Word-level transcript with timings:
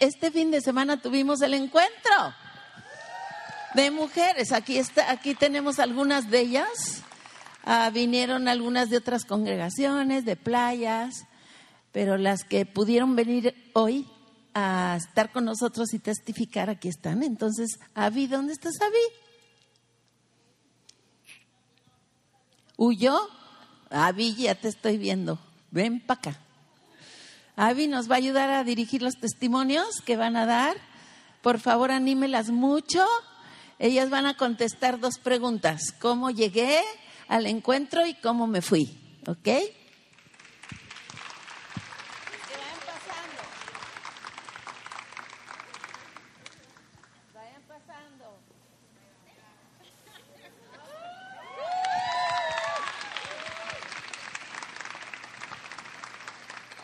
Este 0.00 0.30
fin 0.30 0.50
de 0.50 0.60
semana 0.60 1.00
tuvimos 1.00 1.40
el 1.40 1.54
encuentro 1.54 2.34
de 3.74 3.90
mujeres. 3.90 4.52
Aquí, 4.52 4.78
está, 4.78 5.10
aquí 5.10 5.34
tenemos 5.34 5.78
algunas 5.78 6.30
de 6.30 6.40
ellas. 6.40 7.02
Ah, 7.64 7.90
vinieron 7.90 8.48
algunas 8.48 8.90
de 8.90 8.96
otras 8.96 9.24
congregaciones, 9.24 10.24
de 10.24 10.36
playas, 10.36 11.26
pero 11.92 12.16
las 12.16 12.44
que 12.44 12.64
pudieron 12.64 13.16
venir 13.16 13.54
hoy 13.74 14.08
a 14.54 14.96
estar 14.96 15.32
con 15.32 15.44
nosotros 15.44 15.92
y 15.92 15.98
testificar, 15.98 16.70
aquí 16.70 16.88
están. 16.88 17.22
Entonces, 17.22 17.78
Avi, 17.94 18.26
¿dónde 18.26 18.52
estás, 18.52 18.80
Avi? 18.80 18.96
¿Huyó? 22.76 23.18
Avi, 23.90 24.34
ya 24.34 24.54
te 24.54 24.68
estoy 24.68 24.96
viendo. 24.96 25.38
Ven 25.70 26.00
para 26.00 26.20
acá. 26.20 26.47
Avi 27.60 27.88
nos 27.88 28.08
va 28.08 28.14
a 28.14 28.18
ayudar 28.18 28.50
a 28.50 28.62
dirigir 28.62 29.02
los 29.02 29.16
testimonios 29.16 30.00
que 30.06 30.16
van 30.16 30.36
a 30.36 30.46
dar. 30.46 30.76
Por 31.42 31.58
favor, 31.58 31.90
anímelas 31.90 32.50
mucho. 32.50 33.04
Ellas 33.80 34.10
van 34.10 34.26
a 34.26 34.36
contestar 34.36 35.00
dos 35.00 35.18
preguntas. 35.18 35.92
¿Cómo 36.00 36.30
llegué 36.30 36.80
al 37.26 37.46
encuentro 37.46 38.06
y 38.06 38.14
cómo 38.14 38.46
me 38.46 38.62
fui? 38.62 38.96
¿Ok? 39.26 39.48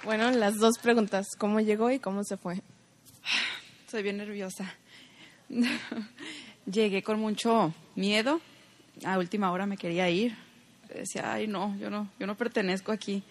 Bueno, 0.05 0.31
las 0.45 0.59
dos 0.59 0.77
preguntas, 0.77 1.29
¿cómo 1.39 1.59
llegó 1.61 1.91
y 1.91 1.99
cómo 1.99 2.23
se 2.23 2.37
fue? 2.37 2.61
Soy 3.91 4.03
bien 4.03 4.19
nerviosa. 4.19 4.75
Llegué 6.67 7.03
con 7.03 7.19
mucho 7.19 7.73
miedo. 7.95 8.43
A 9.07 9.17
última 9.17 9.51
hora 9.53 9.65
me 9.65 9.79
quería 9.79 10.11
ir. 10.11 10.37
Decía, 10.95 11.33
ay, 11.33 11.47
no, 11.47 11.75
yo 11.79 11.89
no, 11.89 12.11
yo 12.21 12.27
no 12.27 12.37
pertenezco 12.37 12.93
aquí. 12.93 13.23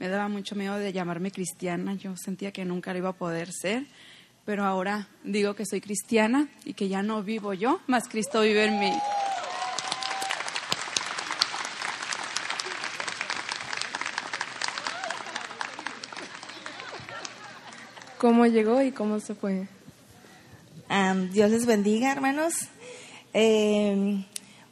Me 0.00 0.08
daba 0.08 0.26
mucho 0.26 0.56
miedo 0.56 0.76
de 0.76 0.92
llamarme 0.92 1.30
cristiana. 1.30 1.94
Yo 1.94 2.16
sentía 2.16 2.50
que 2.50 2.64
nunca 2.64 2.90
lo 2.92 2.98
iba 2.98 3.10
a 3.10 3.16
poder 3.16 3.52
ser. 3.52 3.86
Pero 4.44 4.64
ahora 4.64 5.06
digo 5.22 5.54
que 5.54 5.66
soy 5.66 5.80
cristiana 5.80 6.48
y 6.64 6.74
que 6.74 6.88
ya 6.88 7.00
no 7.00 7.22
vivo 7.22 7.54
yo, 7.54 7.80
más 7.86 8.08
Cristo 8.08 8.40
vive 8.40 8.64
en 8.64 8.80
mí. 8.80 8.92
¿Cómo 18.18 18.46
llegó 18.46 18.80
y 18.80 18.92
cómo 18.92 19.20
se 19.20 19.34
fue? 19.34 19.68
Dios 21.32 21.50
les 21.50 21.66
bendiga, 21.66 22.10
hermanos. 22.10 22.54
Eh, 23.34 24.24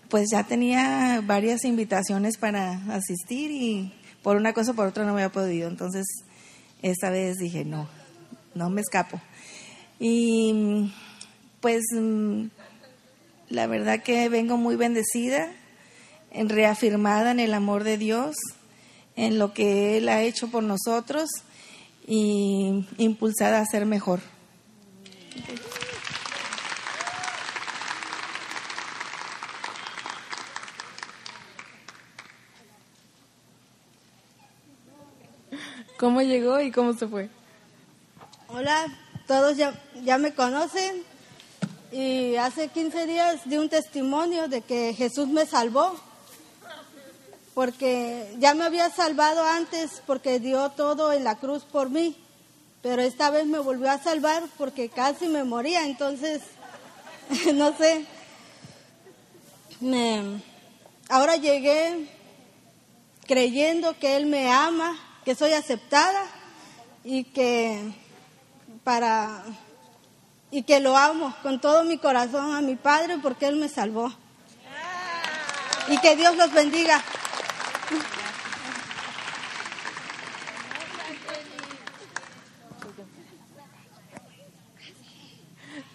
pues 0.08 0.28
ya 0.32 0.44
tenía 0.44 1.20
varias 1.22 1.64
invitaciones 1.64 2.38
para 2.38 2.72
asistir 2.94 3.50
y 3.50 3.92
por 4.22 4.36
una 4.36 4.54
cosa 4.54 4.70
o 4.70 4.74
por 4.74 4.86
otra 4.86 5.04
no 5.04 5.12
me 5.12 5.22
había 5.22 5.32
podido. 5.32 5.68
Entonces, 5.68 6.06
esta 6.80 7.10
vez 7.10 7.36
dije, 7.36 7.66
no, 7.66 7.86
no 8.54 8.70
me 8.70 8.80
escapo. 8.80 9.20
Y 10.00 10.90
pues 11.60 11.82
la 13.50 13.66
verdad 13.66 14.02
que 14.02 14.30
vengo 14.30 14.56
muy 14.56 14.76
bendecida, 14.76 15.52
reafirmada 16.32 17.30
en 17.30 17.40
el 17.40 17.52
amor 17.52 17.84
de 17.84 17.98
Dios, 17.98 18.36
en 19.16 19.38
lo 19.38 19.52
que 19.52 19.98
Él 19.98 20.08
ha 20.08 20.22
hecho 20.22 20.48
por 20.48 20.62
nosotros 20.62 21.28
y 22.06 22.86
impulsada 22.98 23.60
a 23.60 23.66
ser 23.66 23.86
mejor. 23.86 24.20
¿Cómo 35.98 36.20
llegó 36.20 36.60
y 36.60 36.70
cómo 36.70 36.92
se 36.92 37.08
fue? 37.08 37.30
Hola, 38.48 38.86
todos 39.26 39.56
ya, 39.56 39.72
ya 40.04 40.18
me 40.18 40.34
conocen 40.34 41.02
y 41.90 42.36
hace 42.36 42.68
15 42.68 43.06
días 43.06 43.48
di 43.48 43.56
un 43.56 43.68
testimonio 43.68 44.48
de 44.48 44.60
que 44.60 44.92
Jesús 44.92 45.28
me 45.28 45.46
salvó 45.46 45.98
porque 47.54 48.34
ya 48.38 48.54
me 48.54 48.64
había 48.64 48.90
salvado 48.90 49.44
antes 49.44 50.02
porque 50.06 50.40
dio 50.40 50.70
todo 50.70 51.12
en 51.12 51.24
la 51.24 51.36
cruz 51.36 51.64
por 51.64 51.88
mí, 51.88 52.16
pero 52.82 53.00
esta 53.02 53.30
vez 53.30 53.46
me 53.46 53.58
volvió 53.58 53.90
a 53.90 54.02
salvar 54.02 54.42
porque 54.58 54.88
casi 54.88 55.28
me 55.28 55.44
moría, 55.44 55.84
entonces, 55.84 56.42
no 57.54 57.76
sé, 57.76 58.04
ahora 61.08 61.36
llegué 61.36 62.08
creyendo 63.26 63.98
que 63.98 64.16
Él 64.16 64.26
me 64.26 64.50
ama, 64.50 64.98
que 65.24 65.34
soy 65.34 65.52
aceptada 65.52 66.26
y 67.04 67.24
que 67.24 67.94
para 68.82 69.44
y 70.50 70.62
que 70.62 70.78
lo 70.78 70.96
amo 70.96 71.34
con 71.42 71.60
todo 71.60 71.84
mi 71.84 71.98
corazón 71.98 72.54
a 72.54 72.60
mi 72.60 72.76
Padre 72.76 73.18
porque 73.20 73.46
Él 73.46 73.56
me 73.56 73.68
salvó. 73.68 74.12
Y 75.88 75.98
que 75.98 76.16
Dios 76.16 76.36
los 76.36 76.52
bendiga. 76.52 77.02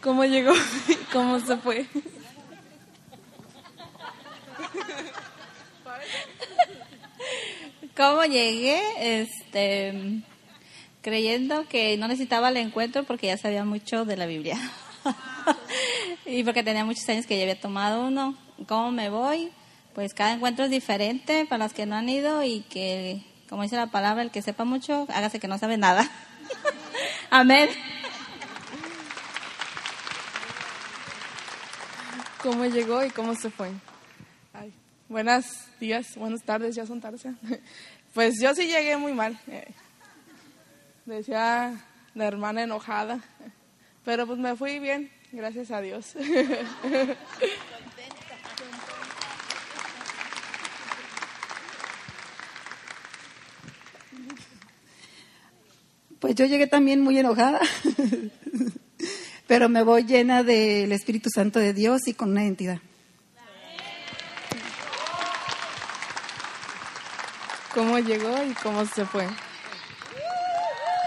¿Cómo 0.01 0.23
llegó? 0.23 0.53
¿Cómo 1.13 1.39
se 1.39 1.57
fue? 1.57 1.85
¿Cómo 7.97 8.23
llegué? 8.23 8.81
Este, 8.97 10.21
creyendo 11.01 11.67
que 11.67 11.97
no 11.97 12.07
necesitaba 12.07 12.50
el 12.50 12.57
encuentro 12.57 13.03
porque 13.03 13.27
ya 13.27 13.38
sabía 13.38 13.66
mucho 13.66 14.06
de 14.06 14.16
la 14.16 14.25
Biblia. 14.25 14.57
y 16.25 16.44
porque 16.44 16.63
tenía 16.63 16.85
muchos 16.85 17.07
años 17.09 17.25
que 17.25 17.35
ya 17.35 17.44
había 17.44 17.59
tomado 17.59 18.06
uno. 18.06 18.38
¿Cómo 18.67 18.91
me 18.91 19.09
voy? 19.09 19.51
Pues 20.00 20.14
cada 20.14 20.32
encuentro 20.32 20.64
es 20.64 20.72
diferente 20.72 21.46
para 21.46 21.66
los 21.66 21.74
que 21.74 21.86
no 21.86 21.94
han 21.98 22.08
ido 22.08 22.42
y 22.42 22.62
que, 22.62 23.22
como 23.50 23.64
dice 23.64 23.76
la 23.76 23.88
palabra, 23.88 24.24
el 24.24 24.32
que 24.32 24.42
sepa 24.42 24.64
mucho, 24.64 25.06
hágase 25.10 25.42
que 25.42 25.50
no 25.50 25.58
sabe 25.58 25.78
nada. 25.78 26.10
Amén. 27.30 27.68
¿Cómo 32.42 32.64
llegó 32.64 33.04
y 33.04 33.10
cómo 33.10 33.36
se 33.36 33.50
fue? 33.50 33.72
Ay, 34.54 34.72
buenos 35.10 35.46
días, 35.82 36.16
buenas 36.16 36.44
tardes, 36.44 36.76
ya 36.76 36.86
son 36.86 37.02
tardes. 37.02 37.24
Pues 38.14 38.36
yo 38.42 38.56
sí 38.56 38.68
llegué 38.68 38.96
muy 38.96 39.12
mal. 39.12 39.38
Eh, 39.50 39.68
decía 41.06 41.74
la 42.16 42.26
hermana 42.26 42.64
enojada, 42.64 43.20
pero 44.06 44.26
pues 44.26 44.40
me 44.40 44.56
fui 44.56 44.80
bien, 44.80 45.12
gracias 45.34 45.72
a 45.72 45.81
Dios. 45.81 46.16
Pues 56.19 56.35
yo 56.35 56.46
llegué 56.46 56.68
también 56.68 57.00
muy 57.00 57.18
enojada, 57.18 57.62
pero 59.47 59.69
me 59.69 59.84
voy 59.84 60.03
llena 60.03 60.44
del 60.44 60.91
Espíritu 60.91 61.30
Santo 61.34 61.59
de 61.59 61.74
Dios 61.74 62.07
y 62.07 62.13
con 62.13 62.31
una 62.31 62.44
identidad. 62.44 62.80
¿Cómo 67.74 68.00
llegó 68.00 68.44
y 68.44 68.53
cómo 68.56 68.85
se 68.85 69.06
fue? 69.06 69.28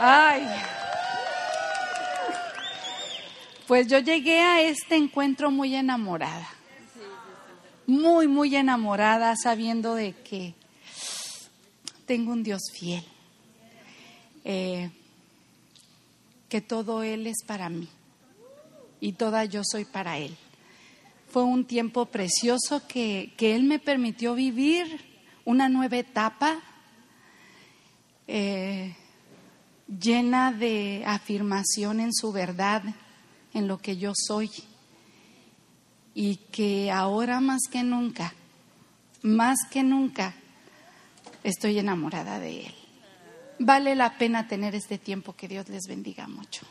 Ay. 0.01 0.49
Pues 3.67 3.89
yo 3.89 3.99
llegué 3.99 4.41
a 4.41 4.63
este 4.63 4.97
encuentro 4.97 5.51
muy 5.51 5.75
enamorada. 5.75 6.49
Muy, 7.87 8.29
muy 8.29 8.57
enamorada, 8.57 9.35
sabiendo 9.37 9.95
de 9.95 10.15
que 10.15 10.55
tengo 12.07 12.33
un 12.33 12.43
Dios 12.43 12.63
fiel. 12.73 13.05
Eh, 14.45 14.91
que 16.53 16.61
todo 16.61 17.03
Él 17.03 17.27
es 17.27 17.39
para 17.47 17.71
mí 17.71 17.89
y 19.01 19.13
toda 19.13 19.47
yo 19.47 19.63
soy 19.65 19.87
para 19.87 20.19
Él. 20.19 20.37
Fue 21.31 21.45
un 21.45 21.65
tiempo 21.65 22.05
precioso 22.05 22.87
que, 22.87 23.33
que 23.39 23.57
Él 23.57 23.63
me 23.63 23.79
permitió 23.79 24.35
vivir 24.35 25.01
una 25.47 25.71
nueva 25.71 25.97
etapa 25.97 26.61
eh, 28.29 28.95
llena 29.89 30.53
de 30.53 31.05
afirmación 31.07 32.01
en 32.01 32.13
su 32.13 32.33
verdad, 32.33 32.83
en 33.55 33.67
lo 33.67 33.79
que 33.79 33.97
yo 33.97 34.13
soy. 34.15 34.51
Y 36.15 36.37
que 36.37 36.91
ahora 36.91 37.41
más 37.41 37.63
que 37.71 37.83
nunca, 37.83 38.35
más 39.23 39.57
que 39.71 39.83
nunca, 39.83 40.35
estoy 41.45 41.79
enamorada 41.79 42.39
de 42.39 42.67
Él 42.67 42.82
vale 43.59 43.95
la 43.95 44.19
pena 44.19 44.49
tener 44.49 44.75
este 44.75 44.99
tiempo. 44.99 45.35
Que 45.35 45.49
Dios 45.49 45.69
les 45.69 45.87
bendiga 45.87 46.27
mucho. 46.29 46.67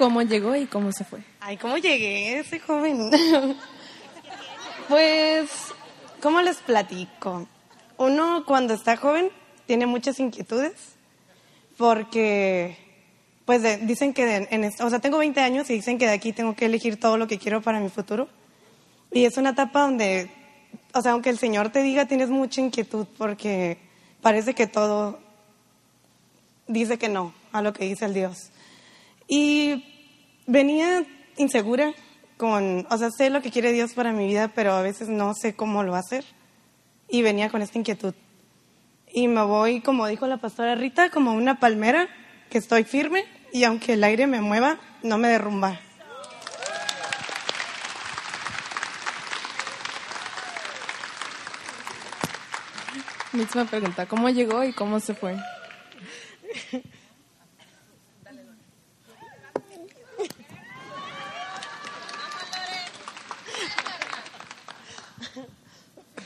¿Cómo 0.00 0.22
llegó 0.22 0.56
y 0.56 0.66
cómo 0.66 0.92
se 0.92 1.04
fue? 1.04 1.20
Ay, 1.40 1.58
¿cómo 1.58 1.76
llegué 1.76 2.38
ese 2.38 2.58
joven? 2.58 3.10
pues, 4.88 5.50
¿cómo 6.22 6.40
les 6.40 6.56
platico? 6.56 7.46
Uno 7.98 8.44
cuando 8.46 8.72
está 8.72 8.96
joven 8.96 9.30
tiene 9.66 9.84
muchas 9.84 10.18
inquietudes 10.18 10.72
porque, 11.76 12.78
pues 13.44 13.60
de, 13.60 13.76
dicen 13.76 14.14
que, 14.14 14.24
de, 14.24 14.48
en, 14.50 14.64
o 14.64 14.88
sea, 14.88 15.00
tengo 15.00 15.18
20 15.18 15.38
años 15.40 15.68
y 15.68 15.74
dicen 15.74 15.98
que 15.98 16.06
de 16.06 16.12
aquí 16.12 16.32
tengo 16.32 16.56
que 16.56 16.64
elegir 16.64 16.98
todo 16.98 17.18
lo 17.18 17.26
que 17.26 17.38
quiero 17.38 17.60
para 17.60 17.78
mi 17.78 17.90
futuro. 17.90 18.26
Y 19.12 19.24
es 19.24 19.36
una 19.36 19.50
etapa 19.50 19.82
donde, 19.82 20.30
o 20.94 21.02
sea, 21.02 21.12
aunque 21.12 21.30
el 21.30 21.38
Señor 21.38 21.70
te 21.70 21.82
diga, 21.82 22.06
tienes 22.06 22.30
mucha 22.30 22.60
inquietud 22.60 23.06
porque 23.18 23.78
parece 24.20 24.54
que 24.54 24.66
todo 24.66 25.18
dice 26.66 26.98
que 26.98 27.08
no 27.08 27.34
a 27.52 27.62
lo 27.62 27.72
que 27.72 27.84
dice 27.84 28.04
el 28.04 28.14
Dios. 28.14 28.50
Y 29.26 29.84
venía 30.46 31.04
insegura 31.36 31.92
con, 32.36 32.86
o 32.90 32.98
sea, 32.98 33.10
sé 33.10 33.30
lo 33.30 33.42
que 33.42 33.50
quiere 33.50 33.72
Dios 33.72 33.92
para 33.94 34.12
mi 34.12 34.26
vida, 34.26 34.52
pero 34.54 34.72
a 34.72 34.82
veces 34.82 35.08
no 35.08 35.34
sé 35.34 35.54
cómo 35.54 35.82
lo 35.82 35.92
va 35.92 35.98
a 35.98 36.00
hacer. 36.00 36.24
Y 37.08 37.22
venía 37.22 37.50
con 37.50 37.62
esta 37.62 37.78
inquietud. 37.78 38.14
Y 39.12 39.26
me 39.26 39.42
voy, 39.42 39.80
como 39.80 40.06
dijo 40.06 40.26
la 40.26 40.36
pastora 40.36 40.76
Rita, 40.76 41.10
como 41.10 41.32
una 41.32 41.58
palmera, 41.58 42.08
que 42.48 42.58
estoy 42.58 42.84
firme 42.84 43.24
y 43.52 43.64
aunque 43.64 43.94
el 43.94 44.04
aire 44.04 44.26
me 44.26 44.40
mueva, 44.40 44.78
no 45.02 45.18
me 45.18 45.28
derrumba. 45.28 45.80
Misma 53.32 53.64
pregunta, 53.64 54.06
¿cómo 54.06 54.28
llegó 54.28 54.64
y 54.64 54.72
cómo 54.72 54.98
se 54.98 55.14
fue? 55.14 55.36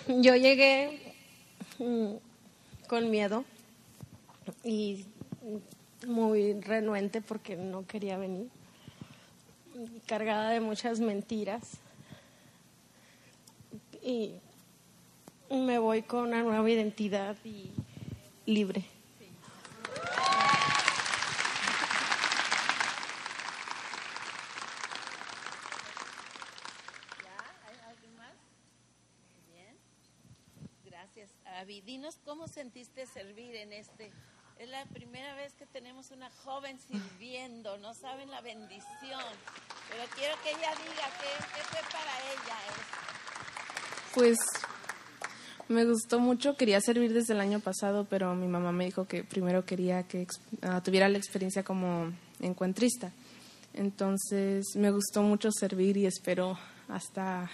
Yo 0.09 0.35
llegué 0.35 1.15
mm, 1.79 2.15
con 2.87 3.11
miedo 3.11 3.45
y 4.63 5.05
muy 6.07 6.59
renuente 6.61 7.21
porque 7.21 7.57
no 7.57 7.87
quería 7.87 8.17
venir, 8.17 8.49
cargada 10.07 10.51
de 10.51 10.61
muchas 10.61 11.01
mentiras. 11.01 11.79
Y 14.03 14.37
me 15.57 15.79
voy 15.79 16.03
con 16.03 16.29
una 16.29 16.43
nueva 16.43 16.69
identidad 16.71 17.37
y 17.45 17.71
libre. 18.47 18.85
Gracias, 30.85 31.31
Avi. 31.61 31.81
Dinos 31.83 32.19
cómo 32.25 32.49
sentiste 32.49 33.07
servir 33.07 33.55
en 33.57 33.73
este. 33.73 34.11
Es 34.59 34.69
la 34.69 34.85
primera 34.87 35.35
vez 35.35 35.55
que 35.55 35.67
tenemos 35.67 36.11
una 36.11 36.31
joven 36.45 36.79
sirviendo, 36.79 37.77
no 37.79 37.93
saben 37.95 38.31
la 38.31 38.41
bendición. 38.41 39.23
Pero 39.91 40.05
quiero 40.17 40.35
que 40.43 40.51
ella 40.51 40.71
diga 40.71 41.09
qué, 41.21 41.63
fue 41.65 41.81
para 41.93 42.19
ella. 42.33 42.59
Pues 44.15 44.39
me 45.69 45.85
gustó 45.85 46.21
mucho, 46.21 46.57
quería 46.57 46.81
servir 46.81 47.13
desde 47.13 47.33
el 47.33 47.41
año 47.41 47.61
pasado, 47.61 48.07
pero 48.09 48.35
mi 48.35 48.47
mamá 48.47 48.73
me 48.73 48.85
dijo 48.85 49.07
que 49.07 49.25
primero 49.25 49.65
quería 49.65 50.03
que 50.03 50.27
ah, 50.63 50.83
tuviera 50.83 51.09
la 51.09 51.19
experiencia 51.19 51.63
como 51.63 52.13
encuentrista. 52.41 53.13
Entonces 53.73 54.65
me 54.77 54.91
gustó 54.91 55.23
mucho 55.23 55.51
servir 55.51 55.97
y 55.97 56.07
espero 56.07 56.59
hasta 56.89 57.51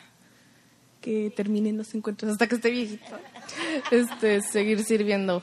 que 1.01 1.33
terminen 1.35 1.79
los 1.79 1.95
encuentros, 1.95 2.33
hasta 2.33 2.47
que 2.47 2.57
esté 2.57 2.71
viejito, 2.71 3.19
este, 3.91 4.43
seguir 4.43 4.85
sirviendo 4.85 5.43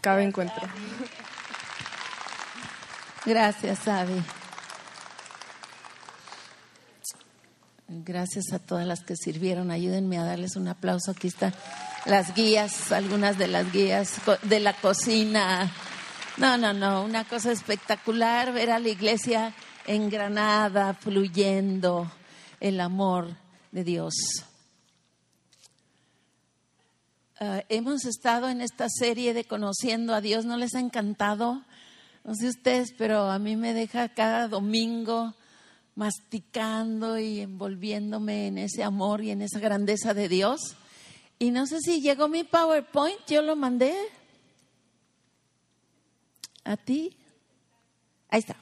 cada 0.00 0.22
encuentro. 0.22 0.62
Gracias, 3.26 3.86
Avi. 3.86 4.20
Gracias 7.88 8.52
a 8.52 8.58
todas 8.58 8.86
las 8.86 9.02
que 9.02 9.14
sirvieron. 9.16 9.70
Ayúdenme 9.70 10.18
a 10.18 10.24
darles 10.24 10.56
un 10.56 10.68
aplauso. 10.68 11.10
Aquí 11.10 11.28
están 11.28 11.52
las 12.06 12.34
guías, 12.34 12.92
algunas 12.92 13.38
de 13.38 13.48
las 13.48 13.70
guías 13.72 14.20
de 14.42 14.60
la 14.60 14.72
cocina. 14.72 15.70
No, 16.36 16.56
no, 16.56 16.72
no, 16.72 17.04
una 17.04 17.24
cosa 17.24 17.52
espectacular 17.52 18.52
ver 18.52 18.70
a 18.70 18.78
la 18.78 18.88
iglesia 18.88 19.54
en 19.86 20.08
Granada 20.08 20.94
fluyendo 20.94 22.10
el 22.60 22.80
amor 22.80 23.36
de 23.72 23.84
Dios. 23.84 24.14
Ah, 27.38 27.62
hemos 27.68 28.04
estado 28.04 28.48
en 28.48 28.60
esta 28.60 28.86
serie 28.88 29.34
de 29.34 29.44
Conociendo 29.44 30.14
a 30.14 30.20
Dios, 30.20 30.44
¿no 30.44 30.56
les 30.56 30.74
ha 30.74 30.80
encantado? 30.80 31.62
No 32.24 32.34
sé 32.34 32.48
ustedes, 32.48 32.92
pero 32.96 33.30
a 33.30 33.38
mí 33.38 33.56
me 33.56 33.72
deja 33.72 34.10
cada 34.10 34.46
domingo 34.46 35.34
masticando 35.94 37.18
y 37.18 37.40
envolviéndome 37.40 38.46
en 38.46 38.58
ese 38.58 38.84
amor 38.84 39.22
y 39.22 39.30
en 39.30 39.42
esa 39.42 39.58
grandeza 39.58 40.14
de 40.14 40.28
Dios. 40.28 40.76
Y 41.42 41.52
no 41.52 41.66
sé 41.66 41.80
si 41.80 42.02
llegó 42.02 42.28
mi 42.28 42.44
PowerPoint, 42.44 43.18
yo 43.26 43.40
lo 43.40 43.56
mandé. 43.56 43.96
¿A 46.64 46.76
ti? 46.76 47.16
Ahí 48.28 48.40
está. 48.40 48.56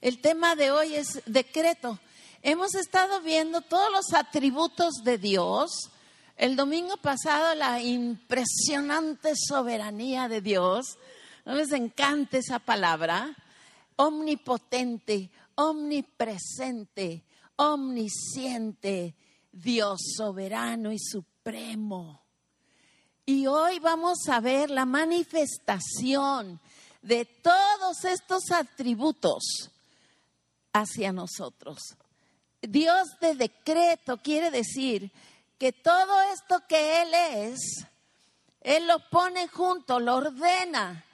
El 0.00 0.20
tema 0.20 0.54
de 0.54 0.70
hoy 0.70 0.94
es 0.94 1.20
decreto. 1.26 1.98
Hemos 2.40 2.76
estado 2.76 3.20
viendo 3.20 3.62
todos 3.62 3.90
los 3.90 4.14
atributos 4.14 5.02
de 5.02 5.18
Dios. 5.18 5.90
El 6.36 6.54
domingo 6.54 6.96
pasado 6.98 7.52
la 7.56 7.82
impresionante 7.82 9.32
soberanía 9.34 10.28
de 10.28 10.40
Dios. 10.40 10.98
¿No 11.44 11.56
les 11.56 11.72
encanta 11.72 12.38
esa 12.38 12.60
palabra? 12.60 13.36
Omnipotente, 13.96 15.32
omnipresente, 15.56 17.24
omnisciente, 17.56 19.16
Dios 19.50 20.00
soberano 20.16 20.92
y 20.92 21.00
supremo 21.00 21.31
y 23.26 23.46
hoy 23.48 23.80
vamos 23.80 24.28
a 24.28 24.38
ver 24.38 24.70
la 24.70 24.84
manifestación 24.84 26.60
de 27.00 27.24
todos 27.24 28.04
estos 28.04 28.52
atributos 28.52 29.70
hacia 30.72 31.12
nosotros. 31.12 31.78
Dios 32.60 33.08
de 33.20 33.34
decreto 33.34 34.18
quiere 34.18 34.52
decir 34.52 35.10
que 35.58 35.72
todo 35.72 36.22
esto 36.32 36.62
que 36.68 37.02
Él 37.02 37.14
es, 37.14 37.86
Él 38.60 38.86
lo 38.86 39.00
pone 39.10 39.48
junto, 39.48 39.98
lo 39.98 40.16
ordena, 40.16 41.04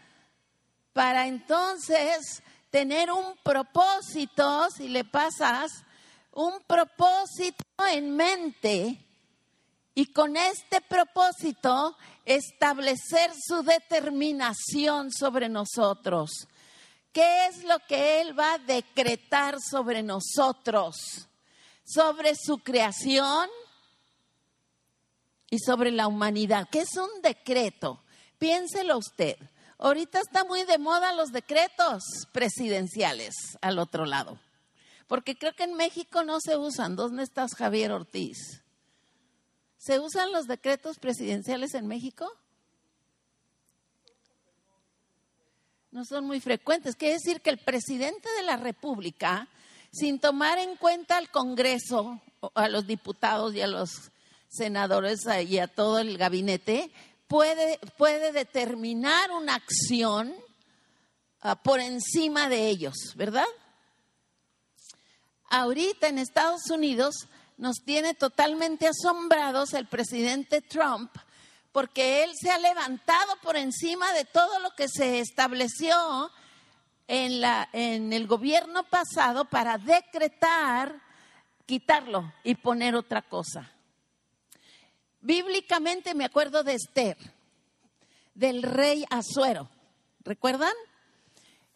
para 0.92 1.26
entonces 1.26 2.42
tener 2.68 3.10
un 3.10 3.34
propósito, 3.42 4.68
si 4.76 4.88
le 4.88 5.04
pasas, 5.04 5.70
un 6.32 6.60
propósito 6.66 7.64
en 7.90 8.14
mente 8.14 9.07
y 9.98 10.06
con 10.12 10.36
este 10.36 10.80
propósito 10.80 11.96
establecer 12.24 13.32
su 13.34 13.64
determinación 13.64 15.10
sobre 15.10 15.48
nosotros. 15.48 16.46
¿Qué 17.12 17.46
es 17.46 17.64
lo 17.64 17.80
que 17.80 18.20
Él 18.20 18.38
va 18.38 18.52
a 18.52 18.58
decretar 18.58 19.56
sobre 19.60 20.04
nosotros? 20.04 21.26
Sobre 21.84 22.36
su 22.36 22.58
creación 22.58 23.48
y 25.50 25.58
sobre 25.58 25.90
la 25.90 26.06
humanidad. 26.06 26.68
¿Qué 26.70 26.82
es 26.82 26.96
un 26.96 27.20
decreto? 27.20 28.00
Piénselo 28.38 28.98
usted. 28.98 29.36
Ahorita 29.78 30.20
está 30.20 30.44
muy 30.44 30.62
de 30.62 30.78
moda 30.78 31.12
los 31.12 31.32
decretos 31.32 32.04
presidenciales 32.30 33.34
al 33.62 33.80
otro 33.80 34.06
lado. 34.06 34.38
Porque 35.08 35.36
creo 35.36 35.54
que 35.54 35.64
en 35.64 35.74
México 35.74 36.22
no 36.22 36.38
se 36.38 36.56
usan. 36.56 36.94
¿Dónde 36.94 37.24
estás, 37.24 37.56
Javier 37.56 37.90
Ortiz? 37.90 38.62
¿Se 39.88 39.98
usan 39.98 40.32
los 40.32 40.46
decretos 40.46 40.98
presidenciales 40.98 41.72
en 41.72 41.86
México? 41.86 42.30
No 45.90 46.04
son 46.04 46.26
muy 46.26 46.40
frecuentes. 46.40 46.94
Quiere 46.94 47.14
decir 47.14 47.40
que 47.40 47.48
el 47.48 47.56
presidente 47.56 48.28
de 48.36 48.42
la 48.42 48.58
República, 48.58 49.48
sin 49.90 50.18
tomar 50.18 50.58
en 50.58 50.76
cuenta 50.76 51.16
al 51.16 51.30
Congreso, 51.30 52.20
a 52.52 52.68
los 52.68 52.86
diputados 52.86 53.54
y 53.54 53.62
a 53.62 53.66
los 53.66 54.10
senadores 54.50 55.20
y 55.46 55.58
a 55.58 55.68
todo 55.68 56.00
el 56.00 56.18
gabinete, 56.18 56.90
puede, 57.26 57.78
puede 57.96 58.32
determinar 58.32 59.30
una 59.30 59.54
acción 59.54 60.34
ah, 61.40 61.62
por 61.62 61.80
encima 61.80 62.50
de 62.50 62.68
ellos, 62.68 63.14
¿verdad? 63.16 63.48
Ahorita 65.48 66.08
en 66.08 66.18
Estados 66.18 66.68
Unidos 66.68 67.26
nos 67.58 67.84
tiene 67.84 68.14
totalmente 68.14 68.88
asombrados 68.88 69.74
el 69.74 69.86
presidente 69.86 70.62
Trump 70.62 71.10
porque 71.72 72.24
él 72.24 72.32
se 72.40 72.50
ha 72.50 72.58
levantado 72.58 73.36
por 73.42 73.56
encima 73.56 74.12
de 74.12 74.24
todo 74.24 74.58
lo 74.60 74.70
que 74.70 74.88
se 74.88 75.20
estableció 75.20 76.30
en, 77.06 77.40
la, 77.40 77.68
en 77.72 78.12
el 78.12 78.26
gobierno 78.26 78.84
pasado 78.84 79.44
para 79.44 79.78
decretar 79.78 81.00
quitarlo 81.66 82.32
y 82.44 82.54
poner 82.54 82.94
otra 82.94 83.22
cosa. 83.22 83.70
Bíblicamente 85.20 86.14
me 86.14 86.24
acuerdo 86.24 86.64
de 86.64 86.74
Esther, 86.74 87.16
del 88.34 88.62
rey 88.62 89.04
Azuero. 89.10 89.68
¿Recuerdan? 90.24 90.74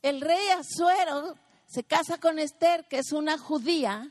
El 0.00 0.20
rey 0.20 0.48
Azuero 0.48 1.36
se 1.66 1.84
casa 1.84 2.18
con 2.18 2.38
Esther, 2.38 2.86
que 2.88 2.98
es 2.98 3.12
una 3.12 3.38
judía, 3.38 4.10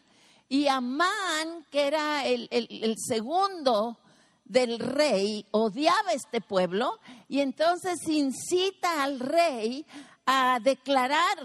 y 0.52 0.68
Amán, 0.68 1.66
que 1.72 1.88
era 1.88 2.26
el, 2.26 2.50
el 2.52 2.96
segundo 2.98 3.98
del 4.44 4.80
rey, 4.80 5.46
odiaba 5.52 6.12
este 6.12 6.42
pueblo, 6.42 7.00
y 7.30 7.40
entonces 7.40 8.06
incita 8.06 9.02
al 9.02 9.22
rey 9.22 9.86
a 10.26 10.60
declarar, 10.62 11.38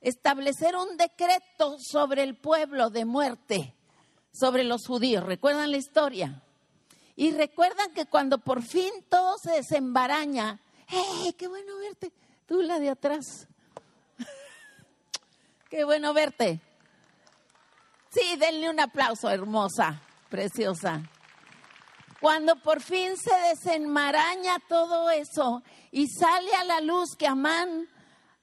establecer 0.00 0.74
un 0.74 0.96
decreto 0.96 1.76
sobre 1.78 2.24
el 2.24 2.34
pueblo 2.34 2.90
de 2.90 3.04
muerte, 3.04 3.76
sobre 4.32 4.64
los 4.64 4.88
judíos. 4.88 5.22
¿Recuerdan 5.22 5.70
la 5.70 5.76
historia? 5.76 6.42
Y 7.14 7.30
recuerdan 7.30 7.94
que 7.94 8.06
cuando 8.06 8.38
por 8.38 8.64
fin 8.64 8.90
todo 9.08 9.36
se 9.38 9.52
desembaraña, 9.52 10.60
¡hey, 10.88 11.32
qué 11.38 11.46
bueno 11.46 11.78
verte! 11.78 12.10
Tú 12.46 12.60
la 12.60 12.80
de 12.80 12.90
atrás. 12.90 13.46
qué 15.70 15.84
bueno 15.84 16.12
verte. 16.12 16.60
Sí, 18.12 18.36
denle 18.36 18.68
un 18.68 18.78
aplauso, 18.78 19.30
hermosa, 19.30 20.02
preciosa. 20.28 21.00
Cuando 22.20 22.56
por 22.56 22.82
fin 22.82 23.16
se 23.16 23.34
desenmaraña 23.48 24.58
todo 24.68 25.08
eso 25.10 25.62
y 25.90 26.08
sale 26.08 26.54
a 26.54 26.64
la 26.64 26.80
luz 26.82 27.16
que 27.18 27.26
Amán 27.26 27.88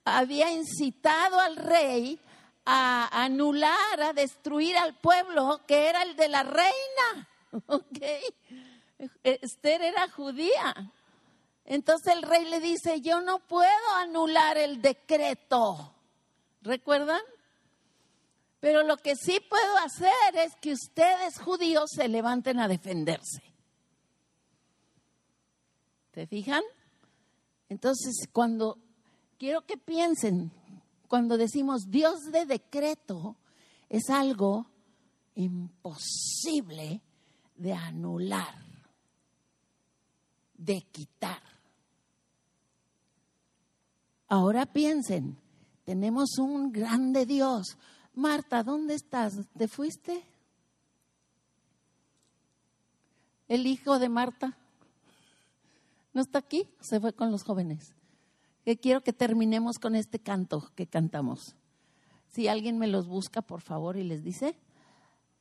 había 0.04 0.52
incitado 0.52 1.40
al 1.40 1.56
rey 1.56 2.20
a 2.66 3.24
anular, 3.24 4.02
a 4.02 4.14
destruir 4.14 4.76
al 4.76 4.96
pueblo 4.96 5.62
que 5.68 5.88
era 5.88 6.02
el 6.02 6.16
de 6.16 6.30
la 6.30 6.42
reina. 6.42 7.30
¿Ok? 7.68 8.00
Esther 9.24 9.84
era 9.84 10.10
judía. 10.10 10.92
Entonces 11.64 12.16
el 12.16 12.24
rey 12.24 12.46
le 12.46 12.60
dice, 12.60 13.02
yo 13.02 13.22
no 13.22 13.38
puedo 13.38 13.96
anular 14.00 14.58
el 14.58 14.82
decreto. 14.82 15.94
¿Recuerdan? 16.62 17.22
Pero 18.60 18.84
lo 18.84 18.98
que 18.98 19.16
sí 19.16 19.39
puedo 19.50 19.78
hacer 19.78 20.36
es 20.36 20.56
que 20.56 20.74
ustedes 20.74 21.39
judíos 21.39 21.89
se 21.96 22.08
levanten 22.08 22.60
a 22.60 22.68
defenderse. 22.68 23.42
¿Se 26.13 26.28
fijan? 26.28 26.63
Entonces, 27.70 28.28
cuando 28.34 28.78
quiero 29.38 29.62
que 29.62 29.78
piensen, 29.78 30.51
cuando 31.08 31.38
decimos 31.38 31.89
Dios 31.89 32.32
de 32.32 32.46
decreto, 32.46 33.38
es 33.88 34.10
algo 34.10 34.68
imposible 35.36 37.01
de 37.56 37.74
anular, 37.74 38.56
de 40.54 40.82
quitar. 40.92 41.42
Ahora 44.28 44.66
piensen, 44.66 45.38
tenemos 45.86 46.38
un 46.38 46.72
grande 46.72 47.25
Dios. 47.25 47.78
Marta, 48.20 48.64
¿dónde 48.64 48.96
estás? 48.96 49.34
¿Te 49.58 49.70
fuiste? 49.70 50.26
¿El 53.48 53.66
hijo 53.66 53.98
de 53.98 54.10
Marta? 54.10 54.58
¿No 56.14 56.22
está 56.22 56.40
aquí? 56.40 56.68
Se 56.82 57.00
fue 57.00 57.14
con 57.14 57.32
los 57.32 57.44
jóvenes. 57.44 57.94
Que 58.66 58.78
quiero 58.78 59.02
que 59.02 59.14
terminemos 59.14 59.80
con 59.80 59.96
este 59.96 60.20
canto 60.20 60.70
que 60.76 60.86
cantamos. 60.86 61.56
Si 62.28 62.50
alguien 62.50 62.78
me 62.78 62.88
los 62.88 63.08
busca, 63.08 63.42
por 63.42 63.62
favor, 63.62 63.96
y 63.96 64.04
les 64.04 64.22
dice. 64.22 64.54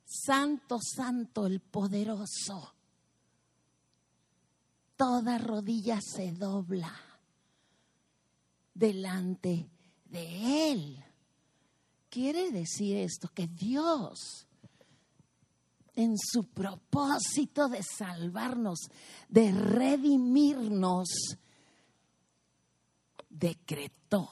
Santo, 0.05 0.79
santo, 0.81 1.47
el 1.47 1.59
poderoso. 1.59 2.73
Toda 4.95 5.37
rodilla 5.37 5.99
se 5.99 6.31
dobla 6.31 6.93
delante 8.73 9.69
de 10.05 10.71
Él. 10.71 11.08
Quiere 12.09 12.51
decir 12.51 12.97
esto, 12.97 13.29
que 13.33 13.47
Dios, 13.47 14.47
en 15.95 16.15
su 16.17 16.45
propósito 16.45 17.69
de 17.69 17.81
salvarnos, 17.83 18.79
de 19.27 19.51
redimirnos, 19.51 21.07
decretó 23.29 24.27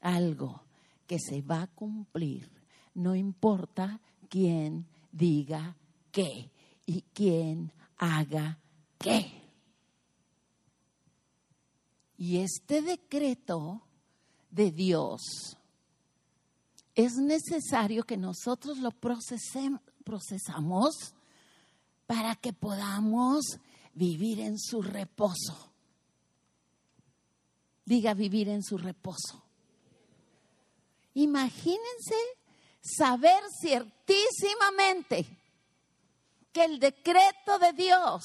algo 0.00 0.62
que 1.06 1.18
se 1.18 1.40
va 1.42 1.62
a 1.62 1.66
cumplir 1.68 2.62
no 2.94 3.14
importa 3.14 4.00
quién 4.28 4.86
diga 5.10 5.76
qué 6.10 6.50
y 6.86 7.02
quién 7.14 7.72
haga 7.96 8.58
qué. 8.98 9.30
Y 12.16 12.38
este 12.38 12.82
decreto 12.82 13.82
de 14.52 14.70
Dios 14.70 15.56
es 16.94 17.16
necesario 17.16 18.04
que 18.04 18.16
nosotros 18.16 18.78
lo 18.78 18.90
procesamos 18.90 19.70
para 22.06 22.36
que 22.36 22.52
podamos 22.52 23.58
vivir 23.94 24.40
en 24.40 24.58
su 24.58 24.82
reposo. 24.82 25.72
Diga 27.84 28.14
vivir 28.14 28.48
en 28.48 28.62
su 28.62 28.78
reposo. 28.78 29.42
Imagínense 31.14 32.14
saber 32.80 33.42
ciertísimamente 33.60 35.26
que 36.52 36.64
el 36.64 36.78
decreto 36.78 37.58
de 37.58 37.72
Dios 37.72 38.24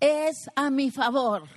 es 0.00 0.48
a 0.56 0.70
mi 0.70 0.90
favor, 0.90 1.48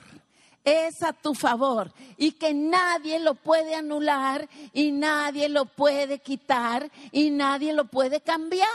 es 0.68 1.02
a 1.04 1.14
tu 1.14 1.34
favor 1.34 1.92
y 2.18 2.34
que 2.34 2.54
nadie 2.54 3.20
lo 3.20 3.36
puede 3.36 3.76
anular 3.76 4.48
y 4.74 4.92
nadie 4.92 5.50
lo 5.50 5.66
puede 5.66 6.20
quitar 6.20 6.92
y 7.12 7.30
nadie 7.30 7.74
lo 7.74 7.86
puede 7.86 8.22
cambiar. 8.22 8.68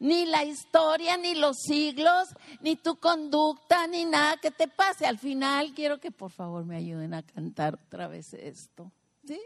Ni 0.00 0.26
la 0.26 0.44
historia, 0.44 1.16
ni 1.16 1.34
los 1.34 1.56
siglos, 1.56 2.28
ni 2.60 2.76
tu 2.76 2.96
conducta, 2.96 3.86
ni 3.86 4.04
nada 4.04 4.36
que 4.36 4.50
te 4.50 4.68
pase. 4.68 5.06
Al 5.06 5.18
final 5.18 5.72
quiero 5.72 5.98
que 5.98 6.10
por 6.10 6.30
favor 6.30 6.64
me 6.64 6.76
ayuden 6.76 7.14
a 7.14 7.22
cantar 7.22 7.74
otra 7.86 8.08
vez 8.08 8.34
esto. 8.34 8.90
¿Sí? 9.24 9.40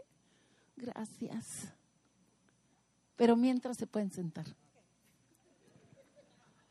Gracias 0.76 1.74
pero 3.18 3.34
mientras 3.34 3.76
se 3.76 3.88
pueden 3.88 4.12
sentar. 4.12 4.46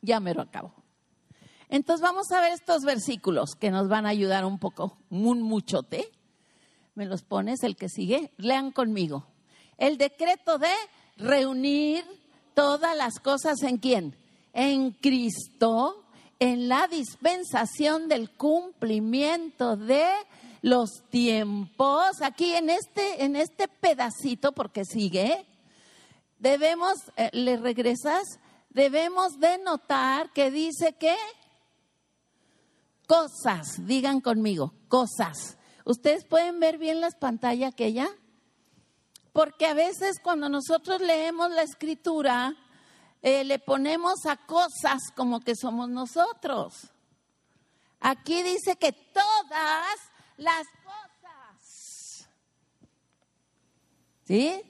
Ya 0.02 0.22
me 0.22 0.34
lo 0.34 0.42
acabo. 0.42 0.74
Entonces 1.70 2.02
vamos 2.02 2.32
a 2.32 2.42
ver 2.42 2.54
estos 2.54 2.84
versículos 2.84 3.56
que 3.56 3.72
nos 3.72 3.90
van 3.90 4.06
a 4.06 4.10
ayudar 4.10 4.46
un 4.46 4.58
poco, 4.58 4.98
un 5.10 5.42
muchote. 5.42 6.10
Me 6.96 7.06
los 7.06 7.24
pones 7.24 7.64
el 7.64 7.76
que 7.76 7.90
sigue. 7.90 8.32
Lean 8.38 8.72
conmigo. 8.72 9.28
El 9.78 9.98
decreto 9.98 10.58
de 10.58 10.72
reunir 11.18 12.06
todas 12.54 12.96
las 12.96 13.20
cosas 13.20 13.62
en 13.64 13.78
quién? 13.78 14.16
En 14.54 14.92
Cristo, 14.92 16.06
en 16.40 16.68
la 16.68 16.88
dispensación 16.88 18.08
del 18.08 18.32
cumplimiento 18.32 19.76
de 19.76 20.08
los 20.62 21.04
tiempos. 21.10 22.22
Aquí 22.22 22.54
en 22.54 22.70
este, 22.70 23.24
en 23.24 23.36
este 23.36 23.68
pedacito, 23.68 24.54
porque 24.54 24.86
sigue, 24.86 25.46
debemos, 26.40 26.96
eh, 27.18 27.30
le 27.34 27.58
regresas, 27.58 28.24
debemos 28.70 29.40
de 29.40 29.58
notar 29.60 30.32
que 30.32 30.50
dice 30.50 30.94
que 30.94 31.16
cosas, 33.08 33.86
digan 33.88 34.22
conmigo, 34.22 34.74
cosas. 34.88 35.58
¿Ustedes 35.86 36.26
pueden 36.26 36.60
ver 36.60 36.78
bien 36.78 37.02
las 37.02 37.16
pantallas 37.16 37.74
aquella? 37.74 38.10
Porque 39.32 39.66
a 39.66 39.74
veces 39.74 40.20
cuando 40.22 40.50
nosotros 40.50 41.02
leemos 41.02 41.50
la 41.52 41.64
escritura, 41.64 42.56
eh, 43.22 43.44
le 43.44 43.60
ponemos 43.60 44.26
a 44.26 44.36
cosas 44.36 45.12
como 45.16 45.40
que 45.40 45.56
somos 45.56 45.90
nosotros. 45.90 46.92
Aquí 48.00 48.44
dice 48.44 48.76
que 48.76 48.92
todas 48.92 49.98
las 50.38 50.66
cosas. 50.84 52.30
¿Sí? 54.26 54.62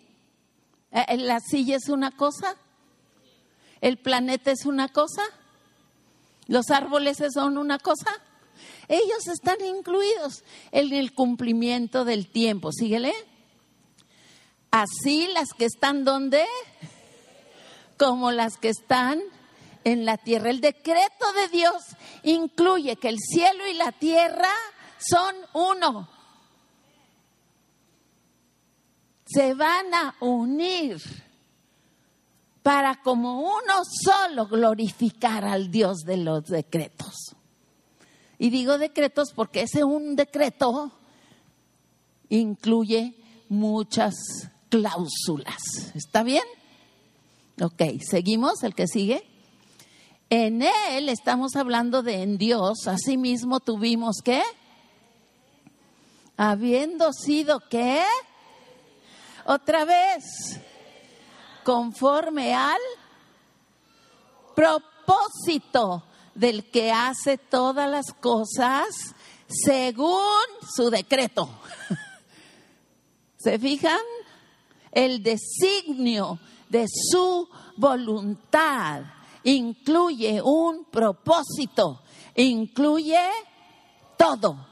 Eh, 0.92 1.18
¿La 1.18 1.40
silla 1.40 1.78
es 1.78 1.90
una 1.90 2.12
cosa? 2.12 2.56
¿El 3.82 3.98
planeta 3.98 4.52
es 4.52 4.66
una 4.66 4.88
cosa? 4.90 5.24
¿Los 6.48 6.70
árboles 6.70 7.18
son 7.34 7.58
una 7.58 7.80
cosa? 7.80 8.10
Ellos 8.88 9.28
están 9.28 9.64
incluidos 9.64 10.44
en 10.72 10.94
el 10.94 11.14
cumplimiento 11.14 12.06
del 12.06 12.28
tiempo. 12.28 12.72
Síguele. 12.72 13.14
Así 14.72 15.28
las 15.34 15.50
que 15.58 15.66
están 15.66 16.04
donde, 16.04 16.46
como 17.98 18.32
las 18.32 18.58
que 18.58 18.70
están 18.70 19.22
en 19.84 20.06
la 20.06 20.18
tierra. 20.18 20.50
El 20.50 20.62
decreto 20.62 21.34
de 21.34 21.48
Dios 21.50 21.84
incluye 22.24 22.96
que 22.98 23.10
el 23.10 23.20
cielo 23.20 23.68
y 23.68 23.74
la 23.74 23.92
tierra 23.92 24.52
son 25.00 25.36
uno. 25.54 26.10
se 29.28 29.54
van 29.54 29.94
a 29.94 30.16
unir 30.22 31.02
para 32.68 32.96
como 33.02 33.40
uno 33.40 33.82
solo 34.04 34.46
glorificar 34.46 35.46
al 35.46 35.72
Dios 35.72 36.00
de 36.00 36.18
los 36.18 36.44
decretos. 36.48 37.34
Y 38.38 38.50
digo 38.50 38.78
decretos 38.78 39.32
porque 39.34 39.62
ese 39.62 39.86
un 39.86 40.18
decreto 40.18 40.92
incluye 42.28 43.16
muchas 43.48 44.16
cláusulas. 44.68 45.62
¿Está 45.96 46.24
bien? 46.24 46.44
Ok, 47.62 47.84
seguimos, 48.02 48.62
el 48.64 48.76
que 48.76 48.88
sigue. 48.88 49.26
En 50.30 50.62
Él 50.62 51.08
estamos 51.08 51.56
hablando 51.56 52.04
de 52.04 52.22
en 52.22 52.38
Dios, 52.38 52.86
asimismo 52.86 53.62
tuvimos 53.62 54.18
que, 54.22 54.44
habiendo 56.36 57.14
sido 57.14 57.62
que, 57.70 58.04
otra 59.46 59.86
vez, 59.86 60.60
conforme 61.68 62.56
al 62.56 62.80
propósito 64.56 66.02
del 66.34 66.72
que 66.72 66.94
hace 66.94 67.38
todas 67.38 67.92
las 67.92 68.14
cosas 68.22 68.88
según 69.50 70.46
su 70.74 70.90
decreto. 70.90 71.50
¿Se 73.38 73.60
fijan? 73.60 74.00
El 74.94 75.22
designio 75.22 76.40
de 76.70 76.86
su 76.88 77.50
voluntad 77.76 79.02
incluye 79.44 80.42
un 80.42 80.86
propósito, 80.86 82.02
incluye 82.34 83.30
todo. 84.18 84.66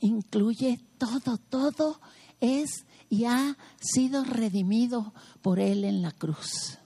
Incluye 0.00 0.78
todo, 1.04 1.38
todo 1.38 2.00
es 2.40 2.84
y 3.08 3.26
ha 3.26 3.56
sido 3.80 4.24
redimido 4.24 5.12
por 5.42 5.60
Él 5.60 5.84
en 5.84 6.02
la 6.02 6.10
cruz. 6.10 6.78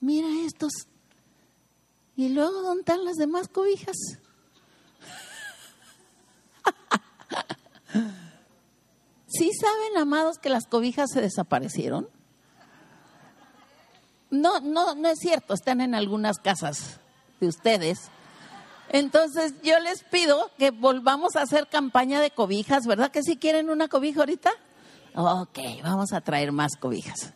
Mira 0.00 0.28
estos. 0.46 0.72
¿Y 2.16 2.28
luego 2.30 2.62
dónde 2.62 2.80
están 2.80 3.04
las 3.04 3.16
demás 3.16 3.48
cobijas? 3.48 3.96
¿Sí 9.26 9.50
saben, 9.60 9.98
amados, 9.98 10.38
que 10.38 10.48
las 10.48 10.66
cobijas 10.66 11.10
se 11.12 11.20
desaparecieron? 11.20 12.08
No, 14.30 14.60
no, 14.60 14.94
no 14.94 15.08
es 15.08 15.18
cierto, 15.18 15.54
están 15.54 15.80
en 15.80 15.94
algunas 15.94 16.38
casas 16.38 17.00
de 17.40 17.48
ustedes. 17.48 18.10
Entonces 18.90 19.54
yo 19.62 19.78
les 19.80 20.02
pido 20.04 20.50
que 20.58 20.70
volvamos 20.70 21.36
a 21.36 21.42
hacer 21.42 21.68
campaña 21.68 22.20
de 22.20 22.30
cobijas, 22.30 22.86
¿verdad 22.86 23.10
que 23.10 23.22
si 23.22 23.36
quieren 23.36 23.70
una 23.70 23.88
cobija 23.88 24.20
ahorita? 24.20 24.50
Ok, 25.14 25.58
vamos 25.82 26.12
a 26.12 26.20
traer 26.20 26.52
más 26.52 26.76
cobijas. 26.76 27.32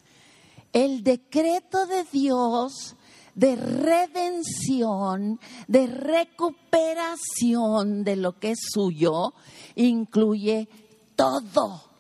El 0.73 1.05
decreto 1.05 1.87
de 1.87 2.05
Dios 2.05 2.97
de 3.35 3.57
redención, 3.57 5.41
de 5.67 5.87
recuperación 5.87 8.05
de 8.05 8.17
lo 8.17 8.39
que 8.39 8.51
es 8.53 8.59
suyo, 8.73 9.35
incluye 9.75 10.69
todo. 11.17 11.91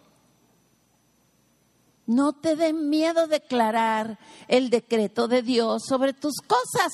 No 2.06 2.34
te 2.34 2.56
dé 2.56 2.72
miedo 2.72 3.28
declarar 3.28 4.18
el 4.48 4.70
decreto 4.70 5.28
de 5.28 5.42
Dios 5.42 5.82
sobre 5.88 6.12
tus 6.12 6.34
cosas, 6.46 6.92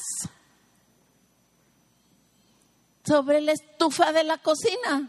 sobre 3.09 3.41
la 3.41 3.53
estufa 3.53 4.13
de 4.13 4.25
la 4.25 4.37
cocina. 4.39 5.09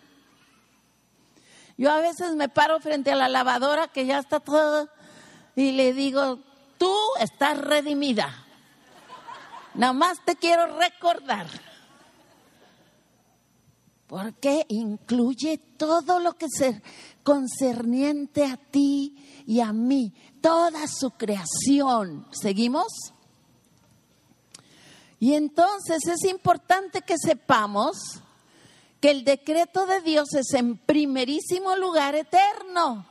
Yo 1.77 1.91
a 1.91 1.99
veces 1.99 2.35
me 2.35 2.49
paro 2.49 2.79
frente 2.79 3.11
a 3.11 3.15
la 3.15 3.29
lavadora 3.29 3.89
que 3.89 4.05
ya 4.05 4.19
está 4.19 4.39
todo 4.39 4.89
y 5.55 5.71
le 5.71 5.93
digo, 5.93 6.39
tú 6.77 6.93
estás 7.19 7.57
redimida. 7.57 8.45
Nada 9.73 9.93
más 9.93 10.17
te 10.25 10.35
quiero 10.35 10.77
recordar. 10.77 11.47
Porque 14.07 14.65
incluye 14.69 15.57
todo 15.77 16.19
lo 16.19 16.33
que 16.33 16.45
es 16.45 16.81
concerniente 17.23 18.43
a 18.45 18.57
ti 18.57 19.43
y 19.45 19.61
a 19.61 19.71
mí, 19.71 20.13
toda 20.41 20.87
su 20.87 21.11
creación. 21.11 22.25
¿Seguimos? 22.31 22.87
Y 25.19 25.33
entonces 25.33 25.99
es 26.07 26.23
importante 26.29 27.01
que 27.01 27.17
sepamos 27.17 27.97
que 29.01 29.11
el 29.11 29.23
decreto 29.23 29.85
de 29.85 30.01
Dios 30.01 30.33
es 30.33 30.53
en 30.53 30.77
primerísimo 30.77 31.75
lugar 31.75 32.15
eterno 32.15 33.05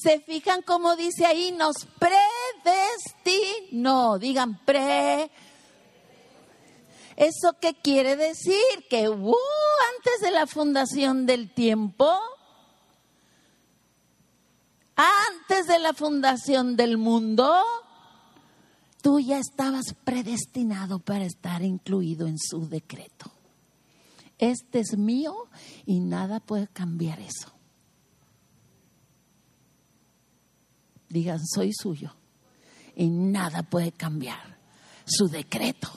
se 0.00 0.20
fijan 0.20 0.62
como 0.62 0.96
dice 0.96 1.26
ahí, 1.26 1.52
nos 1.52 1.76
predestinó, 2.64 4.18
digan 4.18 4.58
pre. 4.64 5.30
¿Eso 7.16 7.54
qué 7.60 7.74
quiere 7.74 8.16
decir? 8.16 8.56
Que 8.88 9.04
antes 9.04 10.20
de 10.22 10.30
la 10.30 10.46
fundación 10.46 11.26
del 11.26 11.52
tiempo, 11.52 12.18
antes 14.96 15.66
de 15.66 15.78
la 15.80 15.92
fundación 15.92 16.76
del 16.76 16.96
mundo, 16.96 17.62
tú 19.02 19.20
ya 19.20 19.38
estabas 19.38 19.94
predestinado 20.04 20.98
para 20.98 21.24
estar 21.24 21.62
incluido 21.62 22.26
en 22.26 22.38
su 22.38 22.68
decreto. 22.68 23.30
Este 24.38 24.80
es 24.80 24.96
mío 24.96 25.34
y 25.86 26.00
nada 26.00 26.40
puede 26.40 26.66
cambiar 26.68 27.20
eso. 27.20 27.52
digan, 31.10 31.40
soy 31.44 31.72
suyo. 31.74 32.14
Y 32.96 33.08
nada 33.08 33.62
puede 33.62 33.92
cambiar 33.92 34.58
su 35.04 35.28
decreto. 35.28 35.90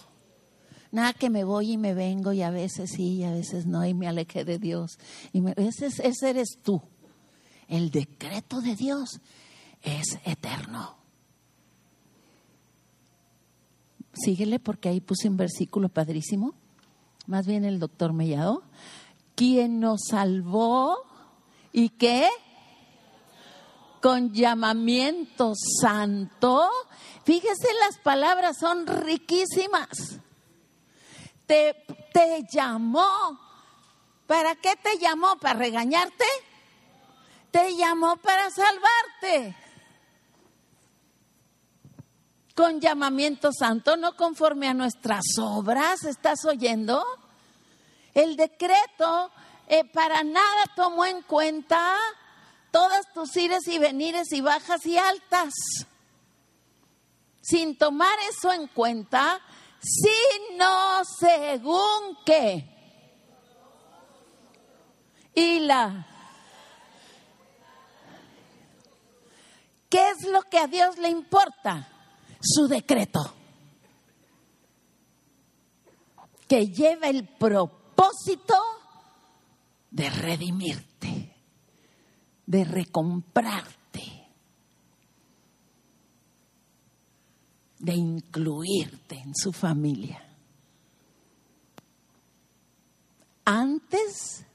Nada 0.91 1.13
que 1.13 1.29
me 1.29 1.43
voy 1.43 1.73
y 1.73 1.77
me 1.77 1.93
vengo 1.93 2.33
y 2.33 2.41
a 2.41 2.51
veces 2.51 2.91
sí 2.95 3.15
y 3.15 3.23
a 3.23 3.31
veces 3.31 3.65
no 3.65 3.85
y 3.85 3.93
me 3.93 4.07
alejé 4.07 4.43
de 4.43 4.59
Dios. 4.59 4.97
Y 5.31 5.41
ese, 5.55 5.87
ese 5.87 6.29
eres 6.29 6.59
tú. 6.61 6.81
El 7.67 7.89
decreto 7.89 8.61
de 8.61 8.75
Dios 8.75 9.21
es 9.81 10.19
eterno. 10.25 10.97
Síguele 14.13 14.59
porque 14.59 14.89
ahí 14.89 15.01
puse 15.01 15.27
un 15.27 15.37
versículo 15.37 15.89
padrísimo. 15.89 16.53
Más 17.25 17.47
bien 17.47 17.65
el 17.65 17.79
doctor 17.79 18.13
Mellado. 18.13 18.63
Quien 19.35 19.79
nos 19.79 20.01
salvó 20.09 20.97
y 21.71 21.89
que 21.89 22.29
con 24.01 24.33
llamamiento 24.33 25.53
santo. 25.79 26.69
Fíjese, 27.23 27.67
las 27.79 27.97
palabras 27.99 28.57
son 28.59 28.85
riquísimas. 28.85 30.19
Te, 31.47 31.73
te 32.13 32.45
llamó. 32.51 33.39
¿Para 34.27 34.55
qué 34.55 34.75
te 34.75 34.99
llamó? 34.99 35.37
¿Para 35.37 35.57
regañarte? 35.57 36.25
Te 37.49 37.75
llamó 37.75 38.17
para 38.17 38.49
salvarte. 38.49 39.55
Con 42.55 42.79
llamamiento 42.79 43.51
santo, 43.51 43.97
no 43.97 44.15
conforme 44.15 44.67
a 44.67 44.73
nuestras 44.73 45.23
obras. 45.39 46.03
¿Estás 46.03 46.45
oyendo? 46.45 47.03
El 48.13 48.35
decreto 48.35 49.31
eh, 49.67 49.83
para 49.85 50.23
nada 50.23 50.63
tomó 50.75 51.05
en 51.05 51.23
cuenta 51.23 51.95
todas 52.71 53.11
tus 53.13 53.35
ires 53.37 53.67
y 53.67 53.79
venires 53.79 54.31
y 54.33 54.41
bajas 54.41 54.85
y 54.85 54.97
altas. 54.97 55.53
Sin 57.41 57.77
tomar 57.77 58.15
eso 58.29 58.53
en 58.53 58.67
cuenta, 58.67 59.41
sino 59.79 61.03
según 61.19 62.17
qué. 62.25 62.69
Y 65.33 65.59
la... 65.61 66.07
¿Qué 69.89 70.09
es 70.09 70.27
lo 70.27 70.41
que 70.43 70.57
a 70.57 70.67
Dios 70.67 70.97
le 70.97 71.09
importa? 71.09 71.92
Su 72.43 72.67
decreto. 72.67 73.33
Que 76.47 76.67
lleva 76.67 77.07
el 77.07 77.27
propósito 77.27 78.55
de 79.89 80.09
redimirte 80.09 81.33
de 82.45 82.63
recomprarte, 82.65 84.27
de 87.79 87.93
incluirte 87.93 89.17
en 89.17 89.33
su 89.35 89.51
familia. 89.51 90.23
Antes 93.45 94.45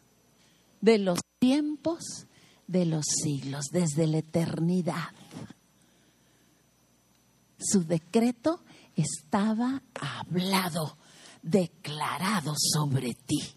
de 0.81 0.99
los 0.99 1.19
tiempos 1.39 2.27
de 2.67 2.87
los 2.87 3.05
siglos, 3.25 3.65
desde 3.73 4.07
la 4.07 4.19
eternidad. 4.19 5.09
Su 7.59 7.85
decreto 7.85 8.61
estaba 8.95 9.83
hablado 9.95 10.97
declarado 11.43 12.55
sobre 12.57 13.15
ti, 13.15 13.55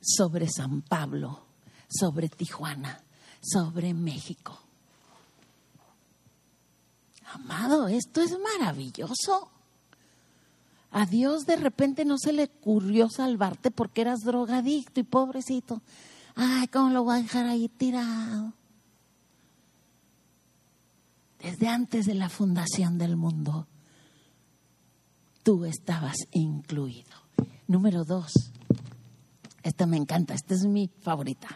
sobre 0.00 0.48
San 0.48 0.82
Pablo, 0.82 1.46
sobre 1.88 2.28
Tijuana, 2.28 3.02
sobre 3.40 3.94
México. 3.94 4.58
Amado, 7.32 7.88
esto 7.88 8.22
es 8.22 8.36
maravilloso. 8.38 9.50
A 10.90 11.04
Dios 11.04 11.44
de 11.44 11.56
repente 11.56 12.04
no 12.04 12.16
se 12.16 12.32
le 12.32 12.44
ocurrió 12.44 13.10
salvarte 13.10 13.70
porque 13.70 14.00
eras 14.00 14.20
drogadicto 14.20 15.00
y 15.00 15.02
pobrecito. 15.02 15.82
Ay, 16.34 16.68
¿cómo 16.68 16.90
lo 16.90 17.04
voy 17.04 17.18
a 17.18 17.22
dejar 17.22 17.46
ahí 17.46 17.68
tirado? 17.68 18.54
Desde 21.40 21.68
antes 21.68 22.06
de 22.06 22.14
la 22.14 22.28
fundación 22.28 22.98
del 22.98 23.16
mundo, 23.16 23.68
tú 25.42 25.64
estabas 25.64 26.16
incluido. 26.32 27.14
Número 27.66 28.04
dos, 28.04 28.32
esta 29.62 29.86
me 29.86 29.96
encanta, 29.96 30.34
esta 30.34 30.54
es 30.54 30.64
mi 30.64 30.90
favorita. 31.02 31.48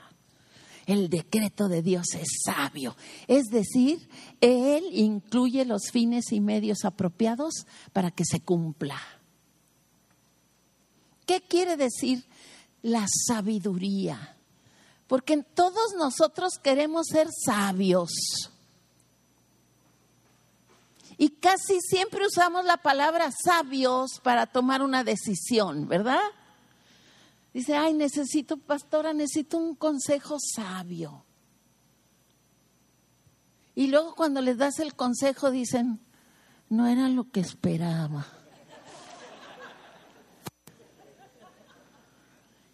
El 0.87 1.09
decreto 1.09 1.69
de 1.69 1.83
Dios 1.83 2.07
es 2.15 2.29
sabio, 2.45 2.97
es 3.29 3.47
decir, 3.47 4.09
Él 4.41 4.85
incluye 4.93 5.65
los 5.65 5.91
fines 5.93 6.33
y 6.33 6.41
medios 6.41 6.85
apropiados 6.85 7.67
para 7.93 8.11
que 8.11 8.25
se 8.25 8.41
cumpla. 8.41 9.01
¿Qué 11.25 11.41
quiere 11.41 11.77
decir 11.77 12.27
la 12.83 13.07
sabiduría? 13.27 14.37
Porque 15.07 15.43
todos 15.43 15.95
nosotros 15.97 16.59
queremos 16.63 17.07
ser 17.07 17.29
sabios. 17.45 18.11
Y 21.19 21.31
casi 21.31 21.81
siempre 21.81 22.27
usamos 22.27 22.65
la 22.65 22.79
palabra 22.79 23.31
sabios 23.31 24.21
para 24.23 24.47
tomar 24.47 24.83
una 24.83 25.05
decisión, 25.05 25.89
¿verdad? 25.89 26.23
Dice, 27.53 27.77
ay, 27.77 27.93
necesito, 27.93 28.57
pastora, 28.57 29.13
necesito 29.13 29.59
un 29.59 29.75
consejo 29.75 30.39
sabio. 30.41 31.25
Y 33.75 33.89
luego 33.89 34.15
cuando 34.15 34.41
les 34.41 34.59
das 34.59 34.79
el 34.79 34.95
consejo 34.95 35.51
dicen, 35.51 36.01
no 36.69 36.89
era 36.89 37.09
lo 37.09 37.31
que 37.31 37.41
esperaba. 37.41 38.27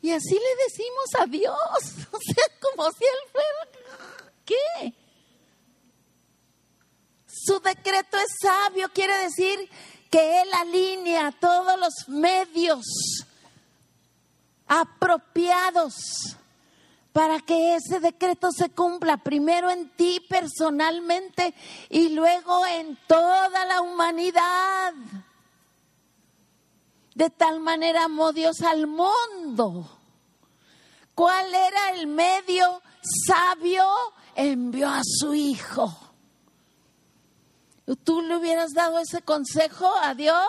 Y 0.00 0.12
así 0.12 0.34
le 0.34 0.64
decimos 0.64 1.06
a 1.20 1.26
Dios. 1.26 2.06
O 2.10 2.18
sea, 2.20 2.44
como 2.60 2.90
si 2.92 3.04
Él 3.04 3.32
fuera... 3.32 3.78
¿Qué? 4.44 4.94
Su 7.48 7.60
decreto 7.60 8.18
es 8.18 8.26
sabio, 8.42 8.90
quiere 8.92 9.16
decir 9.22 9.70
que 10.10 10.42
Él 10.42 10.48
alinea 10.52 11.32
todos 11.32 11.80
los 11.80 12.06
medios 12.08 12.84
apropiados 14.66 15.94
para 17.10 17.40
que 17.40 17.76
ese 17.76 18.00
decreto 18.00 18.52
se 18.52 18.68
cumpla, 18.68 19.16
primero 19.16 19.70
en 19.70 19.88
ti 19.96 20.20
personalmente 20.28 21.54
y 21.88 22.10
luego 22.10 22.66
en 22.66 22.98
toda 23.06 23.64
la 23.64 23.80
humanidad. 23.80 24.92
De 27.14 27.30
tal 27.30 27.60
manera 27.60 28.04
amó 28.04 28.34
Dios 28.34 28.60
al 28.60 28.86
mundo. 28.86 29.88
¿Cuál 31.14 31.54
era 31.54 31.92
el 31.94 32.08
medio 32.08 32.82
sabio? 33.26 33.86
Envió 34.34 34.90
a 34.90 35.00
su 35.02 35.32
hijo. 35.32 36.07
¿Tú 37.96 38.22
le 38.22 38.36
hubieras 38.36 38.72
dado 38.72 38.98
ese 38.98 39.22
consejo 39.22 39.90
a 40.02 40.14
Dios? 40.14 40.46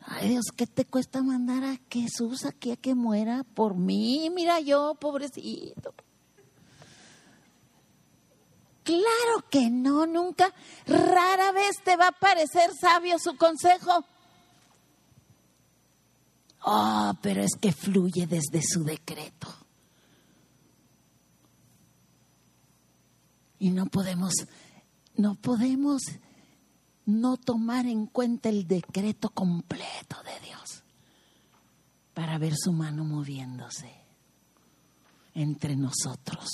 Ay 0.00 0.30
Dios, 0.30 0.46
¿qué 0.56 0.66
te 0.66 0.84
cuesta 0.84 1.22
mandar 1.22 1.64
a 1.64 1.78
Jesús 1.90 2.44
aquí 2.44 2.70
a 2.70 2.76
que 2.76 2.94
muera 2.94 3.44
por 3.54 3.74
mí? 3.74 4.30
Mira 4.30 4.60
yo, 4.60 4.94
pobrecito. 4.94 5.94
Claro 8.84 9.44
que 9.50 9.68
no, 9.68 10.06
nunca, 10.06 10.54
rara 10.86 11.50
vez 11.50 11.76
te 11.82 11.96
va 11.96 12.08
a 12.08 12.12
parecer 12.12 12.70
sabio 12.80 13.18
su 13.18 13.36
consejo. 13.36 14.04
Oh, 16.64 17.12
pero 17.20 17.42
es 17.42 17.56
que 17.60 17.72
fluye 17.72 18.28
desde 18.28 18.62
su 18.62 18.84
decreto. 18.84 19.65
Y 23.58 23.70
no 23.70 23.86
podemos, 23.86 24.34
no 25.16 25.34
podemos 25.34 26.02
no 27.06 27.36
tomar 27.36 27.86
en 27.86 28.06
cuenta 28.06 28.48
el 28.48 28.66
decreto 28.66 29.30
completo 29.30 30.16
de 30.24 30.46
Dios 30.46 30.82
para 32.14 32.38
ver 32.38 32.54
su 32.56 32.72
mano 32.72 33.04
moviéndose 33.04 33.90
entre 35.34 35.76
nosotros. 35.76 36.50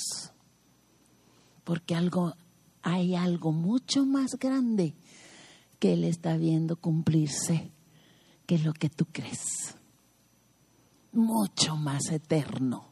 Porque 1.65 1.95
algo 1.95 2.35
hay 2.83 3.15
algo 3.15 3.53
mucho 3.53 4.05
más 4.05 4.33
grande 4.39 4.95
que 5.79 5.95
él 5.95 6.05
está 6.05 6.37
viendo 6.37 6.77
cumplirse 6.77 7.71
que 8.47 8.59
lo 8.59 8.73
que 8.73 8.91
tú 8.91 9.07
crees. 9.07 9.77
Mucho 11.13 11.77
más 11.77 12.11
eterno 12.11 12.92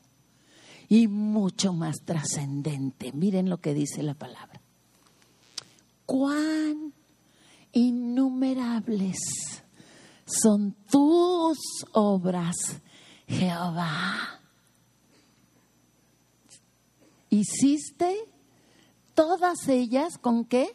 y 0.91 1.07
mucho 1.07 1.73
más 1.73 2.05
trascendente. 2.05 3.13
Miren 3.13 3.49
lo 3.49 3.61
que 3.61 3.75
dice 3.75 4.03
la 4.03 4.15
palabra. 4.15 4.61
Cuán 6.05 6.93
innumerables 7.73 9.17
son 10.27 10.75
tus 10.91 11.59
obras, 11.93 12.57
Jehová. 13.29 14.41
Hiciste 17.29 18.17
todas 19.15 19.69
ellas 19.69 20.19
con 20.19 20.45
qué? 20.45 20.75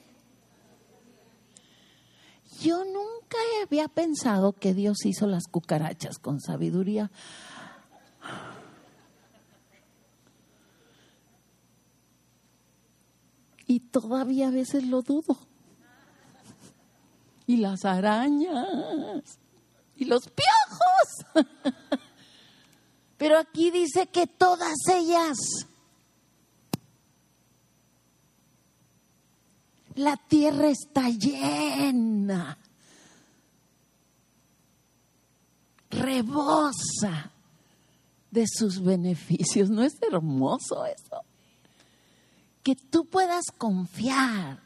Yo 2.61 2.85
nunca 2.85 3.37
había 3.65 3.89
pensado 3.89 4.53
que 4.53 4.73
Dios 4.73 5.05
hizo 5.05 5.27
las 5.27 5.43
cucarachas 5.51 6.19
con 6.19 6.39
sabiduría. 6.39 7.11
Y 13.67 13.79
todavía 13.79 14.49
a 14.49 14.51
veces 14.51 14.83
lo 14.85 15.01
dudo 15.01 15.37
y 17.47 17.57
las 17.57 17.85
arañas 17.85 19.39
y 19.95 20.05
los 20.05 20.29
piojos. 20.29 21.47
Pero 23.17 23.37
aquí 23.39 23.71
dice 23.71 24.07
que 24.07 24.27
todas 24.27 24.75
ellas, 24.91 25.37
la 29.95 30.17
tierra 30.17 30.67
está 30.67 31.09
llena, 31.09 32.57
rebosa 35.89 37.31
de 38.31 38.45
sus 38.47 38.83
beneficios. 38.83 39.69
¿No 39.69 39.81
es 39.81 39.97
hermoso 40.01 40.85
eso? 40.85 41.23
Que 42.65 42.75
tú 42.75 43.05
puedas 43.05 43.45
confiar 43.57 44.65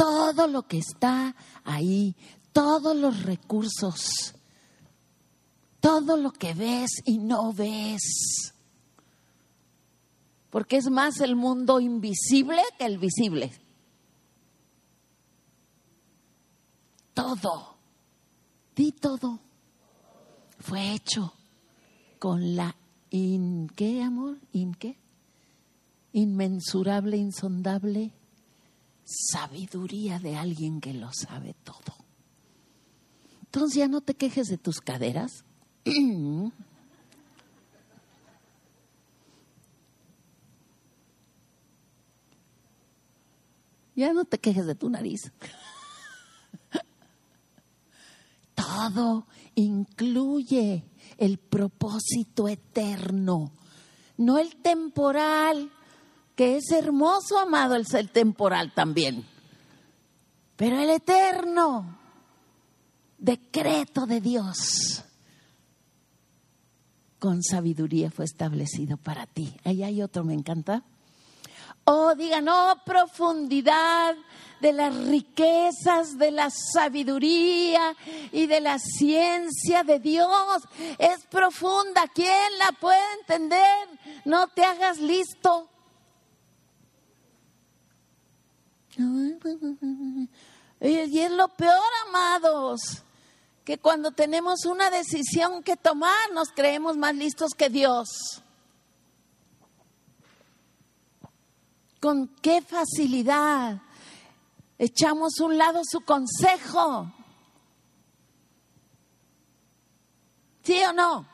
todo 0.00 0.46
lo 0.46 0.62
que 0.62 0.78
está 0.78 1.36
ahí, 1.62 2.16
todos 2.54 2.96
los 2.96 3.22
recursos, 3.22 4.34
todo 5.78 6.16
lo 6.16 6.32
que 6.32 6.54
ves 6.54 6.88
y 7.04 7.18
no 7.18 7.52
ves. 7.52 8.54
Porque 10.48 10.78
es 10.78 10.88
más 10.90 11.20
el 11.20 11.36
mundo 11.36 11.80
invisible 11.80 12.62
que 12.78 12.86
el 12.86 12.96
visible. 12.96 13.52
Todo, 17.12 17.76
di 18.74 18.92
todo, 18.92 19.38
fue 20.60 20.94
hecho 20.94 21.34
con 22.18 22.56
la 22.56 22.74
in, 23.10 23.68
¿qué 23.76 24.02
amor? 24.02 24.38
¿In 24.52 24.72
qué? 24.72 24.99
Inmensurable, 26.12 27.16
insondable 27.16 28.12
sabiduría 29.04 30.18
de 30.18 30.36
alguien 30.36 30.80
que 30.80 30.94
lo 30.94 31.12
sabe 31.12 31.54
todo. 31.64 31.96
Entonces 33.42 33.76
ya 33.78 33.88
no 33.88 34.00
te 34.00 34.14
quejes 34.14 34.46
de 34.46 34.56
tus 34.58 34.80
caderas. 34.80 35.44
ya 43.96 44.12
no 44.12 44.24
te 44.24 44.38
quejes 44.38 44.66
de 44.66 44.76
tu 44.76 44.88
nariz. 44.88 45.32
Todo 48.54 49.26
incluye 49.56 50.84
el 51.18 51.38
propósito 51.38 52.46
eterno, 52.48 53.50
no 54.16 54.38
el 54.38 54.54
temporal 54.56 55.72
que 56.40 56.56
es 56.56 56.70
hermoso, 56.70 57.38
amado, 57.38 57.74
el 57.74 57.86
ser 57.86 58.08
temporal 58.08 58.72
también. 58.72 59.26
Pero 60.56 60.80
el 60.80 60.88
eterno 60.88 61.98
decreto 63.18 64.06
de 64.06 64.22
Dios 64.22 65.04
con 67.18 67.42
sabiduría 67.42 68.10
fue 68.10 68.24
establecido 68.24 68.96
para 68.96 69.26
ti. 69.26 69.54
Ahí 69.64 69.82
hay 69.82 70.00
otro, 70.00 70.24
me 70.24 70.32
encanta. 70.32 70.82
Oh, 71.84 72.14
digan, 72.14 72.48
oh, 72.48 72.74
profundidad 72.86 74.16
de 74.62 74.72
las 74.72 74.96
riquezas, 74.96 76.16
de 76.16 76.30
la 76.30 76.48
sabiduría 76.48 77.94
y 78.32 78.46
de 78.46 78.62
la 78.62 78.78
ciencia 78.78 79.84
de 79.84 80.00
Dios. 80.00 80.62
Es 80.96 81.26
profunda. 81.26 82.08
¿Quién 82.14 82.58
la 82.58 82.72
puede 82.80 83.12
entender? 83.20 83.88
No 84.24 84.48
te 84.48 84.64
hagas 84.64 85.00
listo. 85.00 85.69
Y 90.80 91.18
es 91.18 91.30
lo 91.32 91.48
peor, 91.48 91.90
amados, 92.08 92.80
que 93.64 93.78
cuando 93.78 94.10
tenemos 94.10 94.64
una 94.64 94.90
decisión 94.90 95.62
que 95.62 95.76
tomar 95.76 96.32
nos 96.32 96.48
creemos 96.50 96.96
más 96.96 97.14
listos 97.14 97.52
que 97.54 97.68
Dios. 97.68 98.42
Con 102.00 102.28
qué 102.40 102.62
facilidad 102.62 103.82
echamos 104.78 105.38
un 105.40 105.58
lado 105.58 105.82
su 105.84 106.00
consejo. 106.00 107.12
¿Sí 110.62 110.82
o 110.84 110.92
no? 110.92 111.26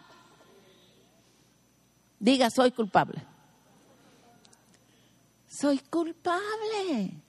Diga, 2.18 2.50
soy 2.50 2.72
culpable. 2.72 3.24
Soy 5.48 5.78
culpable. 5.78 7.25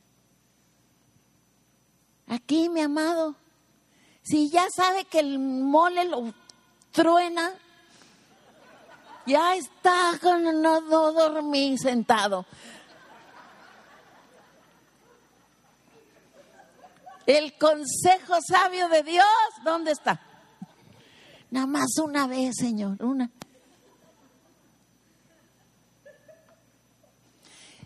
Aquí, 2.27 2.67
mi 2.67 2.81
amado, 2.81 3.35
si 4.21 4.49
ya 4.49 4.67
sabe 4.69 5.05
que 5.05 5.19
el 5.19 5.39
mole 5.39 6.03
lo 6.05 6.33
truena, 6.91 7.53
ya 9.25 9.55
está 9.55 10.19
con 10.21 10.61
no 10.61 10.81
dormir 10.81 11.79
sentado. 11.79 12.45
El 17.25 17.57
consejo 17.57 18.35
sabio 18.45 18.87
de 18.89 19.03
Dios, 19.03 19.25
¿dónde 19.63 19.91
está? 19.91 20.21
Nada 21.51 21.67
más 21.67 21.97
una 22.01 22.27
vez, 22.27 22.55
Señor, 22.57 23.03
una. 23.03 23.29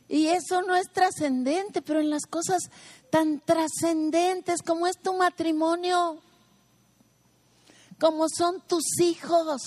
Y 0.07 0.27
eso 0.27 0.61
no 0.61 0.75
es 0.75 0.91
trascendente, 0.91 1.81
pero 1.81 2.01
en 2.01 2.09
las 2.09 2.25
cosas 2.25 2.69
tan 3.11 3.41
trascendentes 3.41 4.61
como 4.65 4.87
es 4.87 4.97
tu 4.97 5.13
matrimonio, 5.13 6.17
como 7.99 8.25
son 8.29 8.61
tus 8.61 8.99
hijos. 9.01 9.61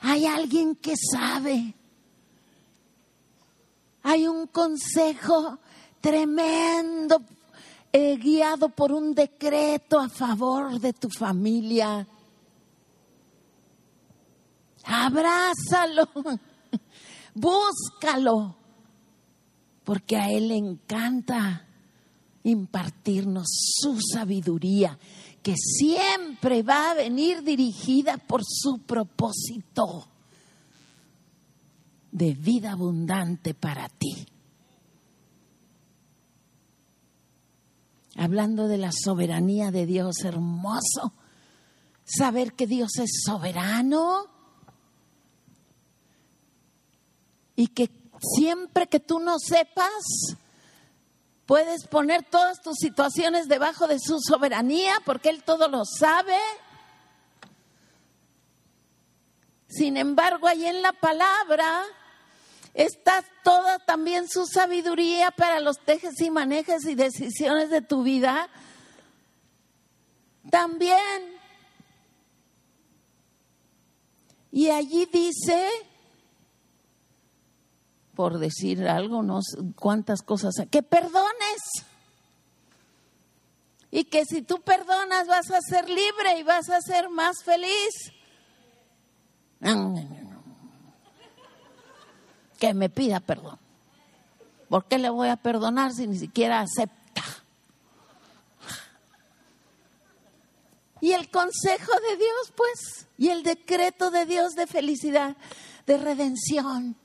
Hay 0.00 0.26
alguien 0.26 0.74
que 0.74 0.94
sabe. 0.96 1.74
Hay 4.02 4.26
un 4.26 4.46
consejo 4.46 5.58
tremendo 6.00 7.20
eh, 7.92 8.16
guiado 8.16 8.70
por 8.70 8.92
un 8.92 9.14
decreto 9.14 10.00
a 10.00 10.08
favor 10.08 10.80
de 10.80 10.94
tu 10.94 11.10
familia. 11.10 12.06
Abrázalo, 14.84 16.08
búscalo 17.34 18.57
porque 19.88 20.18
a 20.18 20.30
Él 20.30 20.48
le 20.48 20.56
encanta 20.58 21.66
impartirnos 22.42 23.46
su 23.48 23.98
sabiduría, 23.98 24.98
que 25.42 25.54
siempre 25.56 26.62
va 26.62 26.90
a 26.90 26.94
venir 26.94 27.42
dirigida 27.42 28.18
por 28.18 28.42
su 28.44 28.80
propósito 28.80 30.06
de 32.12 32.34
vida 32.34 32.72
abundante 32.72 33.54
para 33.54 33.88
ti. 33.88 34.26
Hablando 38.14 38.68
de 38.68 38.76
la 38.76 38.90
soberanía 38.92 39.70
de 39.70 39.86
Dios, 39.86 40.16
hermoso, 40.22 41.14
saber 42.04 42.52
que 42.52 42.66
Dios 42.66 42.90
es 42.98 43.22
soberano 43.24 44.26
y 47.56 47.68
que 47.68 47.88
Siempre 48.20 48.88
que 48.88 49.00
tú 49.00 49.20
no 49.20 49.38
sepas, 49.38 50.36
puedes 51.46 51.86
poner 51.86 52.24
todas 52.24 52.60
tus 52.60 52.76
situaciones 52.76 53.48
debajo 53.48 53.86
de 53.86 53.98
su 53.98 54.18
soberanía 54.20 54.94
porque 55.04 55.30
Él 55.30 55.42
todo 55.44 55.68
lo 55.68 55.84
sabe. 55.84 56.38
Sin 59.68 59.96
embargo, 59.96 60.48
ahí 60.48 60.66
en 60.66 60.82
la 60.82 60.92
palabra 60.92 61.84
está 62.74 63.24
toda 63.44 63.78
también 63.78 64.28
su 64.28 64.46
sabiduría 64.46 65.30
para 65.30 65.60
los 65.60 65.78
tejes 65.78 66.20
y 66.20 66.30
manejes 66.30 66.84
y 66.86 66.94
decisiones 66.94 67.70
de 67.70 67.82
tu 67.82 68.02
vida. 68.02 68.48
También. 70.50 71.38
Y 74.50 74.70
allí 74.70 75.06
dice 75.06 75.68
por 78.18 78.40
decir 78.40 78.88
algo, 78.88 79.22
no 79.22 79.42
sé 79.42 79.58
cuántas 79.76 80.22
cosas, 80.22 80.52
que 80.72 80.82
perdones. 80.82 81.62
Y 83.92 84.06
que 84.06 84.24
si 84.24 84.42
tú 84.42 84.60
perdonas 84.60 85.28
vas 85.28 85.48
a 85.52 85.60
ser 85.60 85.88
libre 85.88 86.40
y 86.40 86.42
vas 86.42 86.68
a 86.68 86.80
ser 86.80 87.10
más 87.10 87.44
feliz. 87.44 88.12
Que 92.58 92.74
me 92.74 92.90
pida 92.90 93.20
perdón. 93.20 93.60
¿Por 94.68 94.86
qué 94.86 94.98
le 94.98 95.10
voy 95.10 95.28
a 95.28 95.36
perdonar 95.36 95.92
si 95.92 96.08
ni 96.08 96.18
siquiera 96.18 96.58
acepta? 96.58 97.22
Y 101.00 101.12
el 101.12 101.30
consejo 101.30 101.92
de 102.10 102.16
Dios, 102.16 102.52
pues, 102.56 103.06
y 103.16 103.28
el 103.28 103.44
decreto 103.44 104.10
de 104.10 104.26
Dios 104.26 104.54
de 104.56 104.66
felicidad, 104.66 105.36
de 105.86 105.98
redención 105.98 106.96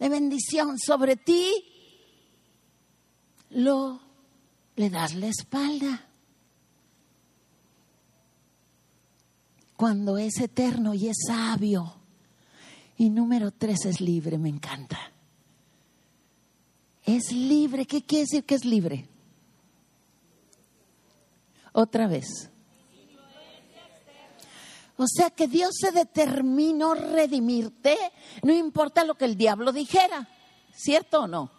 de 0.00 0.08
bendición 0.08 0.78
sobre 0.78 1.14
ti, 1.14 1.64
lo 3.50 4.00
le 4.76 4.88
das 4.88 5.14
la 5.14 5.26
espalda. 5.26 6.08
Cuando 9.76 10.18
es 10.18 10.40
eterno 10.40 10.94
y 10.94 11.08
es 11.08 11.16
sabio. 11.26 11.96
Y 12.96 13.10
número 13.10 13.50
tres 13.50 13.84
es 13.86 14.00
libre, 14.00 14.38
me 14.38 14.48
encanta. 14.48 14.98
Es 17.04 17.32
libre. 17.32 17.86
¿Qué 17.86 18.02
quiere 18.02 18.24
decir 18.24 18.44
que 18.44 18.54
es 18.54 18.64
libre? 18.64 19.08
Otra 21.72 22.06
vez. 22.08 22.49
O 25.00 25.06
sea 25.06 25.30
que 25.30 25.48
Dios 25.48 25.70
se 25.80 25.92
determinó 25.92 26.92
redimirte, 26.92 27.98
no 28.42 28.52
importa 28.52 29.02
lo 29.02 29.14
que 29.14 29.24
el 29.24 29.34
diablo 29.34 29.72
dijera, 29.72 30.28
¿cierto 30.74 31.20
o 31.20 31.26
no? 31.26 31.50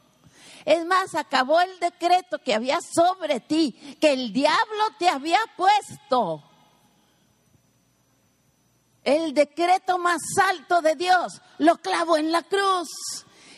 Es 0.63 0.85
más, 0.85 1.15
acabó 1.15 1.59
el 1.59 1.79
decreto 1.79 2.37
que 2.37 2.53
había 2.53 2.77
sobre 2.81 3.39
ti, 3.39 3.97
que 3.99 4.13
el 4.13 4.31
diablo 4.31 4.83
te 4.99 5.09
había 5.09 5.39
puesto. 5.57 6.43
El 9.03 9.33
decreto 9.33 9.97
más 9.97 10.21
alto 10.47 10.83
de 10.83 10.95
Dios 10.95 11.41
lo 11.57 11.77
clavó 11.77 12.17
en 12.17 12.31
la 12.31 12.43
cruz 12.43 12.89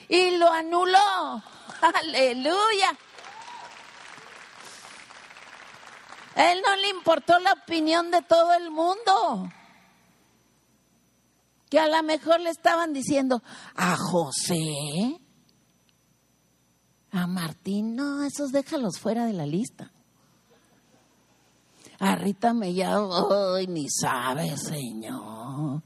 y 0.07 0.37
lo 0.37 0.49
anuló. 0.49 0.97
Aleluya. 1.81 2.97
A 6.35 6.51
él 6.53 6.61
no 6.65 6.73
le 6.77 6.87
importó 6.87 7.37
la 7.39 7.51
opinión 7.51 8.11
de 8.11 8.21
todo 8.21 8.53
el 8.53 8.71
mundo 8.71 9.51
que 11.73 11.79
a 11.79 11.87
lo 11.87 12.03
mejor 12.03 12.39
le 12.39 12.51
estaban 12.51 12.93
diciendo 12.93 13.41
a 13.73 13.95
José, 13.97 15.19
a 17.09 17.25
Martín, 17.25 17.95
no, 17.95 18.21
esos 18.21 18.51
déjalos 18.51 18.99
fuera 18.99 19.25
de 19.25 19.33
la 19.33 19.47
lista. 19.47 19.91
A 21.97 22.15
Rita 22.15 22.53
ya, 22.65 22.95
ay, 23.55 23.65
ni 23.65 23.89
sabe, 23.89 24.55
Señor. 24.55 25.81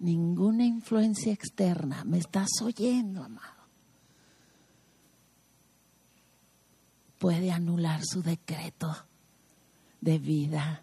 Ninguna 0.00 0.64
influencia 0.64 1.32
externa, 1.32 2.02
me 2.02 2.18
estás 2.18 2.48
oyendo, 2.64 3.22
amado. 3.22 3.62
Puede 7.16 7.52
anular 7.52 8.00
su 8.02 8.24
decreto 8.24 8.92
de 10.00 10.18
vida 10.18 10.82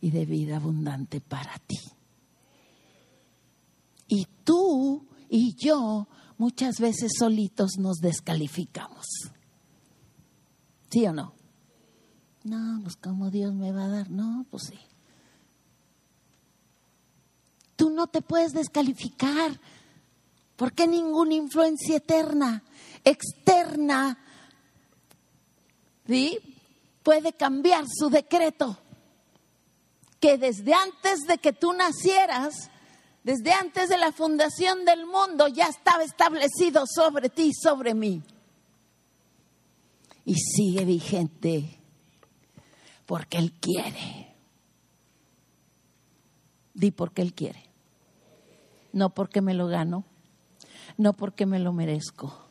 y 0.00 0.12
de 0.12 0.24
vida 0.24 0.58
abundante 0.58 1.20
para 1.20 1.58
ti. 1.66 1.80
Y 4.14 4.26
tú 4.44 5.08
y 5.30 5.54
yo 5.54 6.06
muchas 6.36 6.78
veces 6.78 7.12
solitos 7.18 7.78
nos 7.78 7.96
descalificamos. 7.96 9.06
¿Sí 10.90 11.06
o 11.06 11.14
no? 11.14 11.32
No, 12.44 12.80
pues 12.82 12.96
como 12.96 13.30
Dios 13.30 13.54
me 13.54 13.72
va 13.72 13.86
a 13.86 13.88
dar, 13.88 14.10
no, 14.10 14.44
pues 14.50 14.64
sí. 14.64 14.78
Tú 17.74 17.88
no 17.88 18.06
te 18.06 18.20
puedes 18.20 18.52
descalificar 18.52 19.58
porque 20.56 20.86
ninguna 20.86 21.32
influencia 21.32 21.96
eterna, 21.96 22.62
externa, 23.02 24.18
¿sí? 26.06 26.38
puede 27.02 27.32
cambiar 27.32 27.86
su 27.88 28.10
decreto. 28.10 28.76
Que 30.20 30.36
desde 30.36 30.74
antes 30.74 31.20
de 31.26 31.38
que 31.38 31.54
tú 31.54 31.72
nacieras, 31.72 32.68
desde 33.24 33.52
antes 33.52 33.88
de 33.88 33.98
la 33.98 34.10
fundación 34.12 34.84
del 34.84 35.06
mundo, 35.06 35.46
ya 35.46 35.66
estaba 35.66 36.02
establecido 36.02 36.84
sobre 36.86 37.28
ti 37.28 37.50
y 37.50 37.54
sobre 37.54 37.94
mí. 37.94 38.22
Y 40.24 40.34
sigue 40.34 40.84
vigente 40.84 41.78
porque 43.06 43.38
Él 43.38 43.52
quiere. 43.52 44.34
Di 46.74 46.90
porque 46.90 47.22
Él 47.22 47.32
quiere. 47.32 47.64
No 48.92 49.14
porque 49.14 49.40
me 49.40 49.54
lo 49.54 49.68
gano, 49.68 50.04
no 50.96 51.14
porque 51.14 51.46
me 51.46 51.58
lo 51.58 51.72
merezco, 51.72 52.48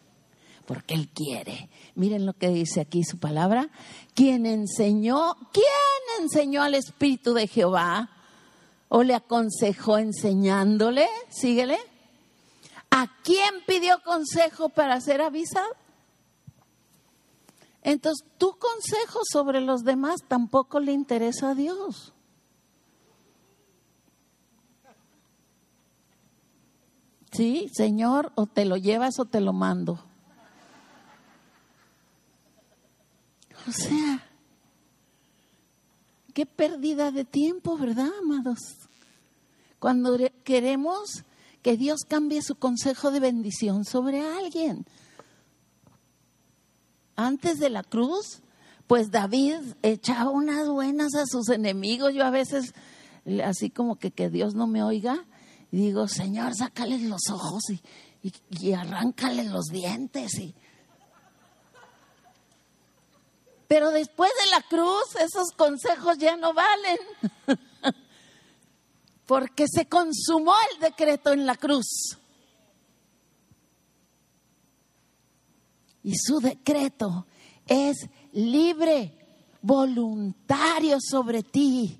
porque 0.65 0.93
Él 0.95 1.09
quiere. 1.09 1.69
Miren 1.95 2.25
lo 2.25 2.33
que 2.33 2.49
dice 2.49 2.81
aquí 2.81 3.03
su 3.03 3.19
palabra. 3.19 3.69
¿Quién 4.15 4.45
enseñó? 4.45 5.35
¿Quién 5.51 6.23
enseñó 6.23 6.63
al 6.63 6.75
Espíritu 6.75 7.33
de 7.33 7.47
Jehová? 7.47 8.09
¿O 8.93 9.03
le 9.03 9.15
aconsejó 9.15 9.97
enseñándole? 9.97 11.07
Síguele. 11.29 11.77
¿A 12.89 13.07
quién 13.23 13.63
pidió 13.65 14.03
consejo 14.03 14.67
para 14.67 14.99
ser 14.99 15.21
avisado? 15.21 15.69
Entonces, 17.83 18.27
tu 18.37 18.57
consejo 18.57 19.21
sobre 19.23 19.61
los 19.61 19.85
demás 19.85 20.17
tampoco 20.27 20.81
le 20.81 20.91
interesa 20.91 21.51
a 21.51 21.55
Dios. 21.55 22.11
Sí, 27.31 27.69
Señor, 27.73 28.33
o 28.35 28.45
te 28.45 28.65
lo 28.65 28.75
llevas 28.75 29.19
o 29.19 29.25
te 29.25 29.39
lo 29.39 29.53
mando. 29.53 30.03
O 33.69 33.71
sea, 33.71 34.20
qué 36.31 36.45
pérdida 36.45 37.11
de 37.11 37.25
tiempo, 37.25 37.77
¿verdad, 37.77 38.09
amados? 38.21 38.59
Cuando 39.79 40.17
queremos 40.43 41.23
que 41.61 41.77
Dios 41.77 42.01
cambie 42.07 42.41
su 42.41 42.55
consejo 42.55 43.11
de 43.11 43.19
bendición 43.19 43.85
sobre 43.85 44.21
alguien. 44.21 44.85
Antes 47.15 47.59
de 47.59 47.69
la 47.69 47.83
cruz, 47.83 48.41
pues 48.87 49.11
David 49.11 49.55
echaba 49.83 50.31
unas 50.31 50.67
buenas 50.67 51.13
a 51.15 51.25
sus 51.25 51.49
enemigos. 51.49 52.13
Yo 52.13 52.25
a 52.25 52.31
veces, 52.31 52.73
así 53.43 53.69
como 53.69 53.97
que 53.97 54.11
que 54.11 54.29
Dios 54.29 54.55
no 54.55 54.67
me 54.67 54.83
oiga, 54.83 55.25
digo, 55.71 56.07
Señor, 56.07 56.55
sácales 56.55 57.01
los 57.03 57.29
ojos 57.31 57.69
y, 57.69 57.81
y, 58.23 58.33
y 58.49 58.73
arráncale 58.73 59.43
los 59.45 59.65
dientes. 59.65 60.37
Y... 60.39 60.55
Pero 63.71 63.89
después 63.91 64.29
de 64.43 64.51
la 64.51 64.61
cruz, 64.63 65.15
esos 65.15 65.51
consejos 65.55 66.17
ya 66.17 66.35
no 66.35 66.53
valen. 66.53 66.97
Porque 69.25 69.63
se 69.73 69.85
consumó 69.85 70.53
el 70.73 70.81
decreto 70.81 71.31
en 71.31 71.45
la 71.45 71.55
cruz. 71.55 72.17
Y 76.03 76.17
su 76.17 76.41
decreto 76.41 77.27
es 77.65 78.09
libre, 78.33 79.17
voluntario 79.61 80.97
sobre 80.99 81.41
ti. 81.41 81.97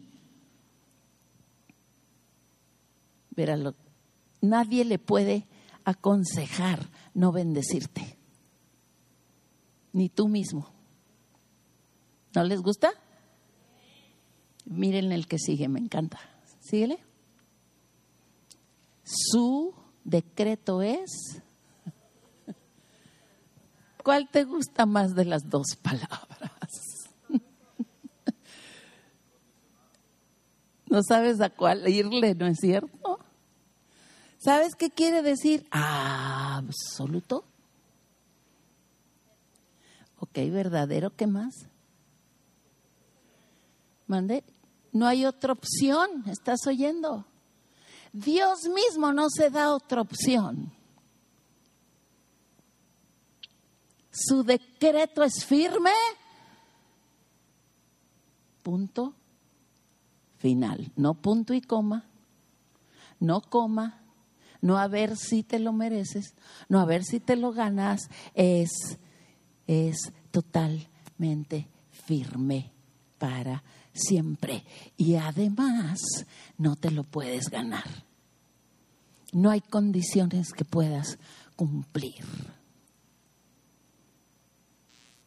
Veralo, 3.29 3.75
nadie 4.41 4.83
le 4.83 4.99
puede 4.99 5.47
aconsejar 5.85 6.89
no 7.13 7.31
bendecirte, 7.31 8.17
ni 9.93 10.09
tú 10.09 10.27
mismo. 10.27 10.80
¿No 12.33 12.43
les 12.43 12.61
gusta? 12.61 12.91
Miren 14.65 15.11
el 15.11 15.27
que 15.27 15.37
sigue, 15.37 15.67
me 15.67 15.79
encanta. 15.79 16.19
Síguele. 16.59 16.99
Su 19.03 19.73
decreto 20.03 20.81
es. 20.81 21.41
¿Cuál 24.03 24.29
te 24.29 24.45
gusta 24.45 24.85
más 24.85 25.13
de 25.15 25.25
las 25.25 25.49
dos 25.49 25.75
palabras? 25.81 26.09
No 30.89 31.01
sabes 31.07 31.39
a 31.39 31.49
cuál 31.49 31.87
irle, 31.87 32.35
¿no 32.35 32.47
es 32.47 32.57
cierto? 32.59 33.19
¿Sabes 34.39 34.75
qué 34.75 34.89
quiere 34.89 35.21
decir? 35.21 35.65
Absoluto. 35.71 37.45
Ok, 40.19 40.33
verdadero, 40.51 41.15
¿qué 41.15 41.27
más? 41.27 41.70
Mande. 44.11 44.43
No 44.91 45.07
hay 45.07 45.23
otra 45.23 45.53
opción, 45.53 46.25
¿estás 46.27 46.67
oyendo? 46.67 47.23
Dios 48.11 48.63
mismo 48.63 49.13
no 49.13 49.29
se 49.29 49.49
da 49.49 49.73
otra 49.73 50.01
opción. 50.01 50.69
Su 54.11 54.43
decreto 54.43 55.23
es 55.23 55.45
firme. 55.45 55.93
Punto 58.61 59.13
final. 60.39 60.91
No 60.97 61.13
punto 61.13 61.53
y 61.53 61.61
coma. 61.61 62.03
No 63.17 63.39
coma. 63.39 64.01
No 64.59 64.77
a 64.77 64.89
ver 64.89 65.15
si 65.15 65.41
te 65.41 65.57
lo 65.57 65.71
mereces. 65.71 66.35
No 66.67 66.81
a 66.81 66.85
ver 66.85 67.05
si 67.05 67.21
te 67.21 67.37
lo 67.37 67.53
ganas. 67.53 68.09
Es, 68.33 68.71
es 69.67 70.11
totalmente 70.31 71.69
firme 71.91 72.73
para 73.17 73.63
siempre. 73.93 74.63
Y 74.97 75.15
además 75.15 75.99
no 76.57 76.75
te 76.75 76.91
lo 76.91 77.03
puedes 77.03 77.49
ganar. 77.49 78.05
No 79.33 79.49
hay 79.49 79.61
condiciones 79.61 80.51
que 80.51 80.65
puedas 80.65 81.17
cumplir 81.55 82.25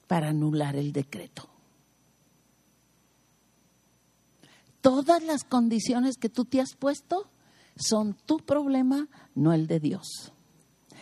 para 0.07 0.29
anular 0.29 0.77
el 0.77 0.93
decreto. 0.93 1.49
Todas 4.81 5.23
las 5.23 5.45
condiciones 5.45 6.17
que 6.19 6.29
tú 6.29 6.45
te 6.45 6.61
has 6.61 6.75
puesto 6.75 7.31
son 7.77 8.15
tu 8.27 8.37
problema, 8.39 9.09
no 9.35 9.55
el 9.55 9.67
de 9.67 9.81
Dios. 9.81 10.33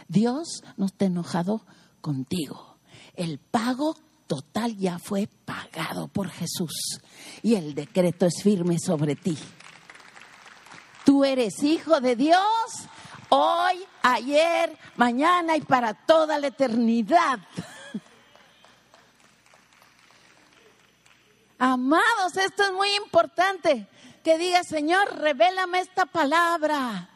Dios 0.09 0.63
no 0.77 0.87
está 0.87 1.07
enojado 1.07 1.67
contigo. 2.01 2.77
El 3.15 3.39
pago 3.39 3.97
total 4.33 4.75
ya 4.79 4.99
fue 4.99 5.29
pagado 5.45 6.09
por 6.09 6.31
Jesús 6.31 7.03
y 7.43 7.55
el 7.55 7.75
decreto 7.75 8.25
es 8.25 8.43
firme 8.43 8.79
sobre 8.79 9.15
ti. 9.15 9.37
Tú 11.05 11.23
eres 11.23 11.63
hijo 11.63 12.01
de 12.01 12.17
Dios 12.17 12.41
hoy, 13.29 13.85
ayer, 14.03 14.75
mañana 14.97 15.55
y 15.59 15.61
para 15.61 15.93
toda 15.93 16.39
la 16.39 16.47
eternidad. 16.47 17.41
Amados, 21.59 22.35
esto 22.43 22.63
es 22.63 22.73
muy 22.73 22.89
importante. 22.95 23.87
Que 24.25 24.39
diga, 24.39 24.65
Señor, 24.65 25.15
revélame 25.19 25.81
esta 25.81 26.07
palabra. 26.07 27.11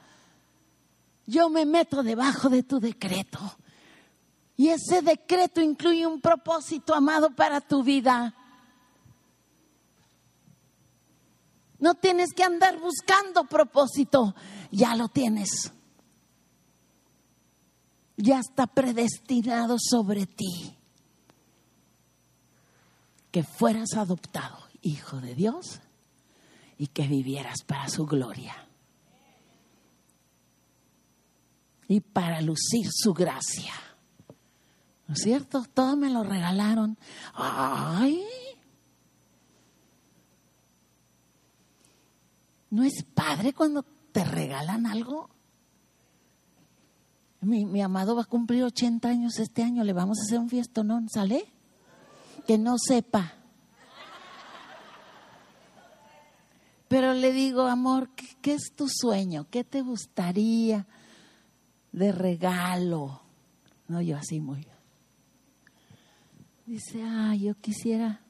Yo 1.25 1.49
me 1.49 1.65
meto 1.65 2.03
debajo 2.03 2.51
de 2.51 2.63
tu 2.63 2.79
decreto. 2.79 3.39
Y 4.57 4.69
ese 4.69 5.03
decreto 5.03 5.61
incluye 5.61 6.07
un 6.07 6.21
propósito, 6.21 6.95
amado, 6.95 7.35
para 7.35 7.61
tu 7.61 7.83
vida. 7.83 8.35
No 11.79 11.95
tienes 11.95 12.33
que 12.35 12.43
andar 12.43 12.79
buscando 12.81 13.45
propósito, 13.45 14.35
ya 14.71 14.97
lo 14.97 15.09
tienes. 15.09 15.73
Ya 18.17 18.41
está 18.41 18.67
predestinado 18.67 19.77
sobre 19.79 20.27
ti 20.27 20.75
que 23.31 23.43
fueras 23.43 23.93
adoptado 23.95 24.67
hijo 24.81 25.21
de 25.21 25.35
Dios 25.35 25.81
y 26.79 26.87
que 26.87 27.07
vivieras 27.07 27.63
para 27.67 27.89
su 27.89 28.07
gloria 28.07 28.55
y 31.89 32.01
para 32.01 32.41
lucir 32.41 32.87
su 32.91 33.13
gracia. 33.13 33.75
¿No 35.07 35.15
es 35.15 35.21
cierto? 35.21 35.65
Todo 35.73 35.97
me 35.97 36.11
lo 36.11 36.25
regalaron. 36.25 36.99
¡Ay! 37.35 38.25
¿No 42.71 42.83
es 42.83 43.05
padre 43.15 43.53
cuando 43.53 43.85
te 44.13 44.25
regalan 44.25 44.87
algo? 44.87 45.31
Mi, 47.41 47.65
mi 47.65 47.81
amado 47.81 48.17
va 48.17 48.23
a 48.23 48.27
cumplir 48.27 48.65
80 48.65 49.09
años 49.09 49.39
este 49.39 49.63
año, 49.63 49.85
le 49.85 49.93
vamos 49.93 50.19
a 50.19 50.23
hacer 50.23 50.41
un 50.41 50.49
fiestonón, 50.49 51.09
¿sale? 51.09 51.45
Que 52.47 52.59
no 52.59 52.77
sepa. 52.77 53.35
Pero 56.89 57.15
le 57.15 57.33
digo, 57.33 57.63
amor, 57.63 58.11
¿qué, 58.11 58.27
qué 58.43 58.55
es 58.55 58.73
tu 58.75 58.89
sueño? 58.89 59.47
¿Qué 59.51 59.63
te 59.63 59.83
gustaría 59.83 60.87
de 61.93 62.13
regalo? 62.13 63.23
No, 63.89 64.01
yo 64.01 64.17
así 64.17 64.41
muy. 64.41 64.67
Dice, 66.67 67.01
ah, 67.05 67.35
yo 67.37 67.55
quisiera 67.55 68.21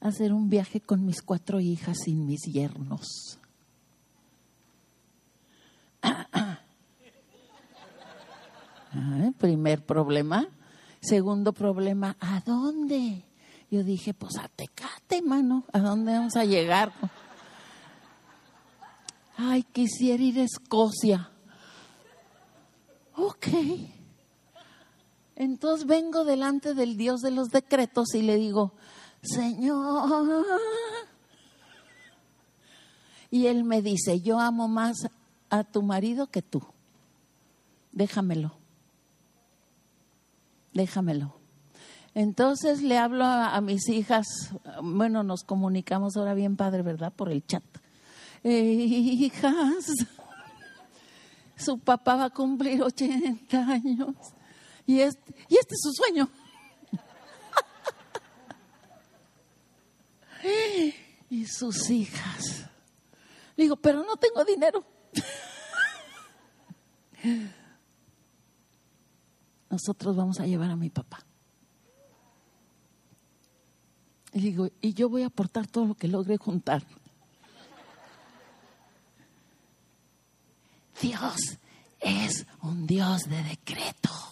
hacer 0.00 0.32
un 0.32 0.48
viaje 0.48 0.80
con 0.80 1.04
mis 1.04 1.22
cuatro 1.22 1.58
hijas 1.58 1.98
sin 2.04 2.24
mis 2.24 2.42
yernos. 2.42 3.38
Ah, 8.92 9.32
primer 9.38 9.84
problema. 9.84 10.46
Segundo 11.00 11.52
problema, 11.52 12.16
¿a 12.20 12.40
dónde? 12.40 13.24
Yo 13.70 13.84
dije, 13.84 14.14
pues 14.14 14.36
a 14.36 14.48
Tecate, 14.48 15.22
mano. 15.22 15.64
¿A 15.72 15.78
dónde 15.78 16.12
vamos 16.12 16.36
a 16.36 16.44
llegar? 16.44 16.92
Ay, 19.36 19.62
quisiera 19.62 20.22
ir 20.22 20.38
a 20.38 20.44
Escocia. 20.44 21.30
Ok. 23.14 23.46
Entonces 25.40 25.86
vengo 25.86 26.26
delante 26.26 26.74
del 26.74 26.98
Dios 26.98 27.22
de 27.22 27.30
los 27.30 27.48
decretos 27.48 28.14
y 28.14 28.20
le 28.20 28.36
digo, 28.36 28.74
Señor. 29.22 30.44
Y 33.30 33.46
él 33.46 33.64
me 33.64 33.80
dice, 33.80 34.20
yo 34.20 34.38
amo 34.38 34.68
más 34.68 35.08
a 35.48 35.64
tu 35.64 35.80
marido 35.80 36.26
que 36.26 36.42
tú. 36.42 36.62
Déjamelo. 37.90 38.52
Déjamelo. 40.74 41.36
Entonces 42.12 42.82
le 42.82 42.98
hablo 42.98 43.24
a, 43.24 43.58
mis 43.62 43.88
hijas, 43.88 44.26
bueno, 44.82 45.22
nos 45.22 45.44
comunicamos 45.44 46.18
ahora 46.18 46.34
bien 46.34 46.56
padre, 46.56 46.82
¿verdad? 46.82 47.14
Por 47.14 47.30
el 47.30 47.46
chat. 47.46 47.64
Eh, 48.44 48.62
hijas, 48.62 49.86
su 51.56 51.78
papá 51.78 52.16
va 52.16 52.24
a 52.24 52.30
cumplir 52.30 52.82
80 52.82 53.58
años 53.58 54.16
y 54.90 55.00
este, 55.02 55.34
y 55.48 55.56
este 55.56 55.76
es 55.76 55.80
su 55.82 55.92
sueño. 55.92 56.28
y 61.30 61.46
sus 61.46 61.88
hijas. 61.90 62.66
Le 63.54 63.62
digo, 63.64 63.76
pero 63.76 64.02
no 64.02 64.16
tengo 64.16 64.44
dinero. 64.44 64.84
Nosotros 69.70 70.16
vamos 70.16 70.40
a 70.40 70.46
llevar 70.46 70.72
a 70.72 70.76
mi 70.76 70.90
papá. 70.90 71.24
Y 74.32 74.40
digo, 74.40 74.68
y 74.80 74.94
yo 74.94 75.08
voy 75.08 75.22
a 75.22 75.26
aportar 75.26 75.68
todo 75.68 75.86
lo 75.86 75.94
que 75.94 76.08
logre 76.08 76.36
juntar. 76.36 76.82
Dios 81.00 81.36
es 82.00 82.44
un 82.60 82.88
Dios 82.88 83.28
de 83.28 83.40
decreto. 83.44 84.30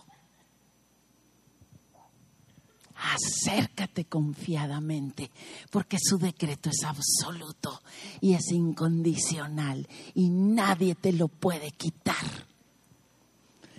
Acércate 3.01 4.07
confiadamente, 4.07 5.31
porque 5.71 5.99
su 6.01 6.19
decreto 6.19 6.69
es 6.71 6.83
absoluto 6.85 7.81
y 8.21 8.35
es 8.35 8.51
incondicional 8.51 9.87
y 10.15 10.31
nadie 10.31 10.97
te 10.97 11.13
lo 11.13 11.29
puede 11.29 11.71
quitar. 11.71 12.17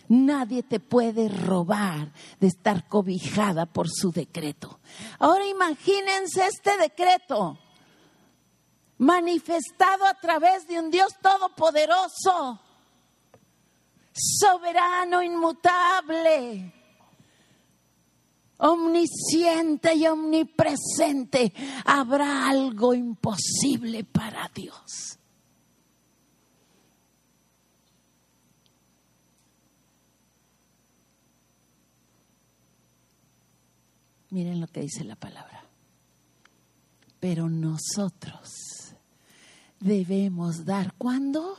Nadie 0.07 0.63
te 0.63 0.79
puede 0.79 1.27
robar 1.29 2.11
de 2.39 2.47
estar 2.47 2.87
cobijada 2.87 3.65
por 3.67 3.89
su 3.89 4.11
decreto. 4.11 4.79
Ahora 5.19 5.45
imagínense 5.45 6.47
este 6.47 6.77
decreto 6.77 7.59
manifestado 8.97 10.05
a 10.05 10.13
través 10.15 10.67
de 10.67 10.79
un 10.79 10.89
Dios 10.89 11.13
todopoderoso, 11.21 12.59
soberano, 14.13 15.21
inmutable, 15.21 16.73
omnisciente 18.59 19.95
y 19.95 20.07
omnipresente. 20.07 21.53
¿Habrá 21.85 22.47
algo 22.49 22.93
imposible 22.93 24.03
para 24.03 24.49
Dios? 24.53 25.17
Miren 34.31 34.61
lo 34.61 34.67
que 34.67 34.81
dice 34.81 35.03
la 35.03 35.15
palabra. 35.15 35.65
Pero 37.19 37.49
nosotros 37.49 38.49
debemos 39.79 40.65
dar. 40.65 40.93
¿Cuándo? 40.93 41.57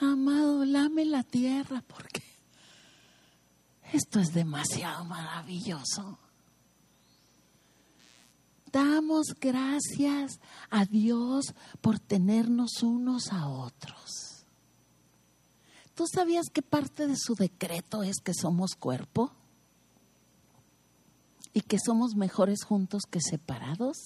Amado, 0.00 0.64
lame 0.64 1.04
la 1.04 1.24
tierra 1.24 1.82
porque 1.86 2.17
esto 3.92 4.20
es 4.20 4.32
demasiado 4.32 5.04
maravilloso. 5.04 6.18
Damos 8.70 9.34
gracias 9.40 10.40
a 10.70 10.84
Dios 10.84 11.54
por 11.80 11.98
tenernos 11.98 12.82
unos 12.82 13.32
a 13.32 13.48
otros. 13.48 14.44
¿Tú 15.94 16.04
sabías 16.06 16.46
que 16.52 16.62
parte 16.62 17.06
de 17.06 17.16
su 17.16 17.34
decreto 17.34 18.02
es 18.02 18.18
que 18.22 18.32
somos 18.34 18.72
cuerpo? 18.78 19.32
¿Y 21.54 21.62
que 21.62 21.78
somos 21.84 22.14
mejores 22.14 22.62
juntos 22.62 23.02
que 23.10 23.20
separados? 23.20 23.96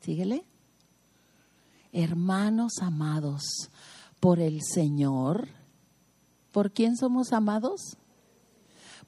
Síguele. 0.00 0.46
Hermanos 1.92 2.74
amados 2.80 3.42
por 4.20 4.38
el 4.38 4.62
Señor, 4.62 5.48
¿por 6.56 6.72
quién 6.72 6.96
somos 6.96 7.34
amados? 7.34 7.98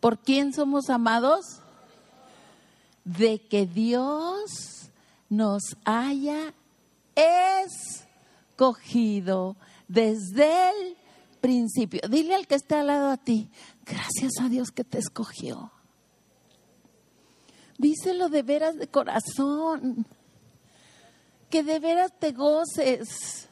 ¿Por 0.01 0.19
quién 0.19 0.53
somos 0.53 0.91
amados? 0.91 1.63
De 3.07 3.41
que 3.41 3.65
Dios 3.65 4.91
nos 5.31 5.63
haya 5.87 6.53
escogido 8.53 9.57
desde 9.89 10.69
el 10.69 10.99
principio. 11.41 12.03
Dile 12.11 12.35
al 12.35 12.47
que 12.47 12.57
está 12.57 12.81
al 12.81 12.89
lado 12.89 13.09
a 13.09 13.17
ti, 13.17 13.49
gracias 13.87 14.33
a 14.43 14.51
Dios 14.51 14.71
que 14.71 14.85
te 14.85 14.99
escogió. 14.99 15.73
Díselo 17.79 18.29
de 18.29 18.43
veras 18.43 18.77
de 18.77 18.89
corazón, 18.89 20.07
que 21.49 21.63
de 21.63 21.79
veras 21.79 22.13
te 22.19 22.33
goces, 22.33 23.48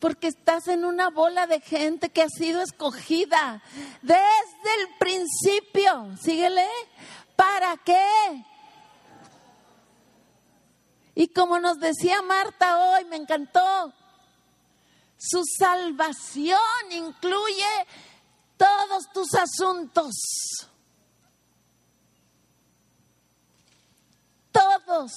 porque 0.00 0.28
estás 0.28 0.66
en 0.66 0.84
una 0.84 1.10
bola 1.10 1.46
de 1.46 1.60
gente 1.60 2.08
que 2.08 2.22
ha 2.22 2.28
sido 2.28 2.62
escogida 2.62 3.62
desde 4.00 4.74
el 4.80 4.88
principio. 4.98 6.16
Síguele, 6.20 6.66
¿para 7.36 7.76
qué? 7.76 8.44
Y 11.14 11.28
como 11.28 11.60
nos 11.60 11.78
decía 11.78 12.22
Marta 12.22 12.78
hoy, 12.78 13.04
me 13.04 13.16
encantó, 13.16 13.92
su 15.18 15.42
salvación 15.58 16.58
incluye 16.90 17.86
todos 18.56 19.12
tus 19.12 19.28
asuntos. 19.34 20.14
Todos. 24.50 25.12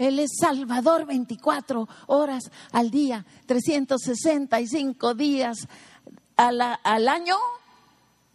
Él 0.00 0.18
es 0.18 0.30
Salvador 0.40 1.04
24 1.04 1.86
horas 2.06 2.50
al 2.72 2.90
día, 2.90 3.26
365 3.44 5.12
días 5.12 5.68
al, 6.36 6.62
año. 7.06 7.36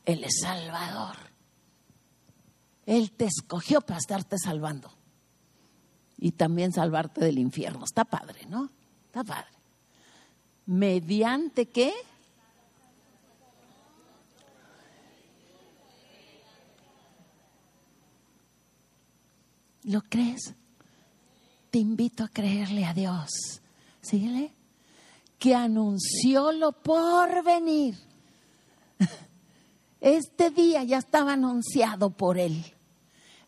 Él 0.05 0.23
es 0.23 0.41
Salvador. 0.43 1.15
Él 2.85 3.11
te 3.13 3.25
escogió 3.25 3.81
para 3.81 3.97
estarte 3.97 4.37
salvando. 4.37 4.93
Y 6.19 6.33
también 6.33 6.71
salvarte 6.71 7.25
del 7.25 7.39
infierno. 7.39 7.83
Está 7.83 8.05
padre, 8.05 8.45
¿no? 8.47 8.69
Está 9.07 9.23
padre. 9.23 9.49
¿Mediante 10.67 11.67
qué? 11.69 11.95
¿Lo 19.81 20.03
crees? 20.03 20.53
Te 21.75 21.79
invito 21.79 22.23
a 22.23 22.29
creerle 22.29 22.85
a 22.85 22.93
Dios. 22.93 23.59
Síguele. 23.99 24.53
Que 25.37 25.53
anunció 25.53 26.53
lo 26.53 26.71
por 26.71 27.43
venir. 27.43 27.97
Este 29.99 30.51
día 30.51 30.85
ya 30.85 30.99
estaba 30.99 31.33
anunciado 31.33 32.11
por 32.11 32.37
Él. 32.37 32.63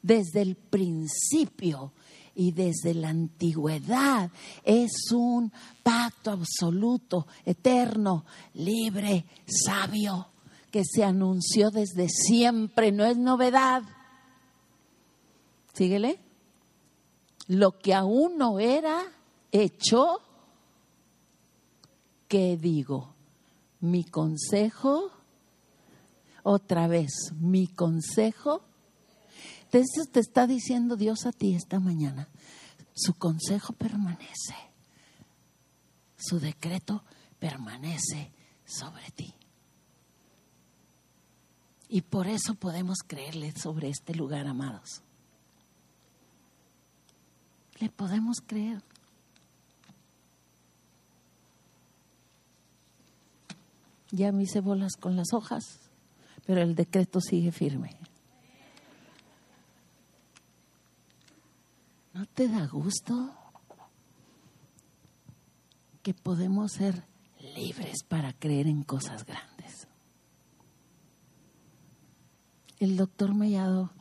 Desde 0.02 0.42
el 0.42 0.58
principio 0.58 1.94
y 2.36 2.52
desde 2.52 2.96
la 2.96 3.08
antigüedad. 3.08 4.30
Es 4.66 5.10
un 5.14 5.54
pacto 5.82 6.32
absoluto, 6.32 7.28
eterno, 7.46 8.26
libre, 8.56 9.24
sabio, 9.46 10.28
que 10.70 10.84
se 10.84 11.06
anunció 11.06 11.72
desde 11.72 12.10
siempre, 12.10 12.92
no 12.92 13.06
es 13.06 13.16
novedad. 13.16 13.84
Síguele. 15.74 16.27
Lo 17.48 17.80
que 17.80 17.94
aún 17.94 18.38
no 18.38 18.60
era 18.60 19.04
hecho, 19.52 20.22
¿qué 22.28 22.58
digo? 22.58 23.16
Mi 23.80 24.04
consejo, 24.04 25.12
otra 26.44 26.88
vez, 26.88 27.12
mi 27.40 27.68
consejo. 27.68 28.64
Entonces 29.64 30.10
te 30.12 30.20
está 30.20 30.48
diciendo 30.48 30.96
Dios 30.96 31.26
a 31.26 31.32
ti 31.32 31.56
esta 31.56 31.80
mañana, 31.80 32.30
su 32.94 33.14
consejo 33.14 33.74
permanece, 33.74 34.56
su 36.18 36.40
decreto 36.40 37.04
permanece 37.40 38.32
sobre 38.66 39.12
ti. 39.12 39.34
Y 41.90 42.02
por 42.02 42.28
eso 42.28 42.56
podemos 42.56 42.98
creerle 43.06 43.54
sobre 43.54 43.90
este 43.90 44.14
lugar, 44.14 44.48
amados. 44.48 45.02
Le 47.80 47.90
podemos 47.90 48.38
creer. 48.46 48.82
Ya 54.12 54.32
me 54.32 54.44
hice 54.44 54.62
bolas 54.62 54.96
con 54.96 55.16
las 55.16 55.34
hojas, 55.34 55.64
pero 56.46 56.62
el 56.62 56.76
decreto 56.76 57.20
sigue 57.20 57.52
firme. 57.52 57.96
¿No 62.14 62.26
te 62.26 62.48
da 62.48 62.66
gusto 62.66 63.36
que 66.02 66.16
podemos 66.16 66.72
ser 66.72 67.04
libres 67.56 68.04
para 68.08 68.34
creer 68.34 68.66
en 68.68 68.82
cosas 68.84 69.24
grandes? 69.24 69.88
El 72.80 72.98
doctor 72.98 73.36
Mellado, 73.36 73.92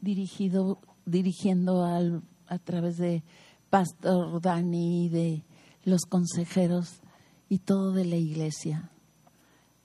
dirigido, 0.00 0.78
dirigiendo 1.06 1.84
al, 1.84 2.22
a 2.48 2.58
través 2.58 2.98
de 2.98 3.22
Pastor 3.70 4.40
Dani 4.40 5.08
de 5.08 5.44
los 5.84 6.02
consejeros 6.02 7.00
y 7.48 7.58
todo 7.58 7.92
de 7.92 8.04
la 8.04 8.16
iglesia, 8.16 8.90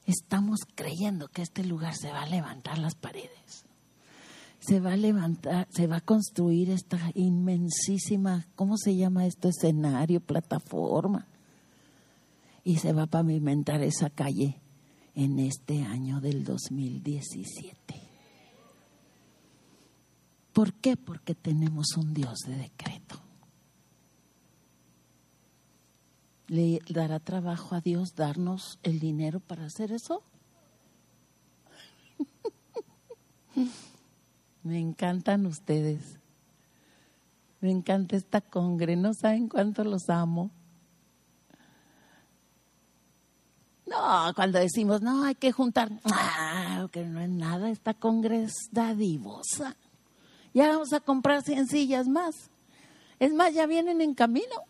estamos 0.06 0.60
creyendo 0.76 1.28
que 1.28 1.44
este 1.44 1.64
lugar 1.64 1.96
se 1.96 2.12
va 2.12 2.24
a 2.24 2.30
levantar 2.30 2.78
las 2.80 2.96
paredes. 2.96 3.66
Se 4.60 4.80
va 4.80 4.94
a 4.94 4.98
levantar, 4.98 5.68
se 5.72 5.88
va 5.88 5.98
a 5.98 6.02
construir 6.02 6.70
esta 6.70 7.00
inmensísima, 7.16 8.48
¿cómo 8.56 8.78
se 8.78 8.96
llama 8.96 9.26
esto? 9.26 9.50
Escenario, 9.50 10.20
plataforma. 10.20 11.28
Y 12.64 12.78
se 12.78 12.94
va 12.94 13.04
a 13.04 13.08
pavimentar 13.08 13.82
esa 13.82 14.12
calle 14.12 14.62
en 15.16 15.40
este 15.40 15.82
año 15.84 16.22
del 16.22 16.44
2017. 16.44 18.11
¿Por 20.54 20.74
qué? 20.74 20.98
Porque 20.98 21.36
tenemos 21.36 21.96
un 21.98 22.14
Dios 22.14 22.40
de 22.46 22.58
decreto. 22.58 23.20
¿Le 26.48 26.82
dará 26.90 27.20
trabajo 27.20 27.76
a 27.76 27.82
Dios 27.82 28.16
darnos 28.16 28.78
el 28.84 29.00
dinero 29.00 29.40
para 29.40 29.66
hacer 29.66 29.94
eso? 29.94 30.24
Me 34.64 34.80
encantan 34.80 35.46
ustedes. 35.46 36.20
Me 37.62 37.72
encanta 37.72 38.18
esta 38.18 38.42
congre. 38.42 38.98
No 38.98 39.14
saben 39.14 39.48
cuánto 39.48 39.86
los 39.86 40.10
amo. 40.10 40.52
No, 43.86 44.34
cuando 44.36 44.60
decimos, 44.60 45.02
no, 45.02 45.24
hay 45.26 45.36
que 45.36 45.52
juntar, 45.52 45.92
ah, 46.06 46.88
que 46.94 47.04
no 47.04 47.20
es 47.20 47.30
nada, 47.30 47.70
esta 47.70 47.94
congre 47.94 48.44
es 48.44 48.54
dadivosa. 48.72 49.76
Ya 50.54 50.70
vamos 50.70 50.94
a 50.94 51.00
comprar 51.00 51.42
100 51.44 51.68
sillas 51.68 52.08
más. 52.08 52.52
Es 53.20 53.34
más, 53.34 53.54
ya 53.54 53.66
vienen 53.68 54.02
en 54.02 54.14
camino. 54.14 54.66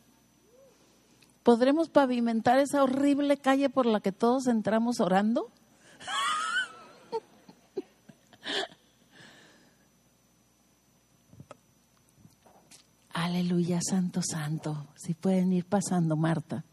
¿Podremos 1.44 1.90
pavimentar 1.90 2.60
esa 2.60 2.84
horrible 2.84 3.38
calle 3.38 3.70
por 3.70 3.88
la 3.88 4.00
que 4.00 4.12
todos 4.12 4.46
entramos 4.48 5.00
orando? 5.00 5.52
Aleluya, 13.14 13.80
santo, 13.82 14.22
santo. 14.22 14.88
Si 14.96 15.16
pueden 15.16 15.54
ir 15.54 15.66
pasando, 15.66 16.16
Marta. 16.16 16.64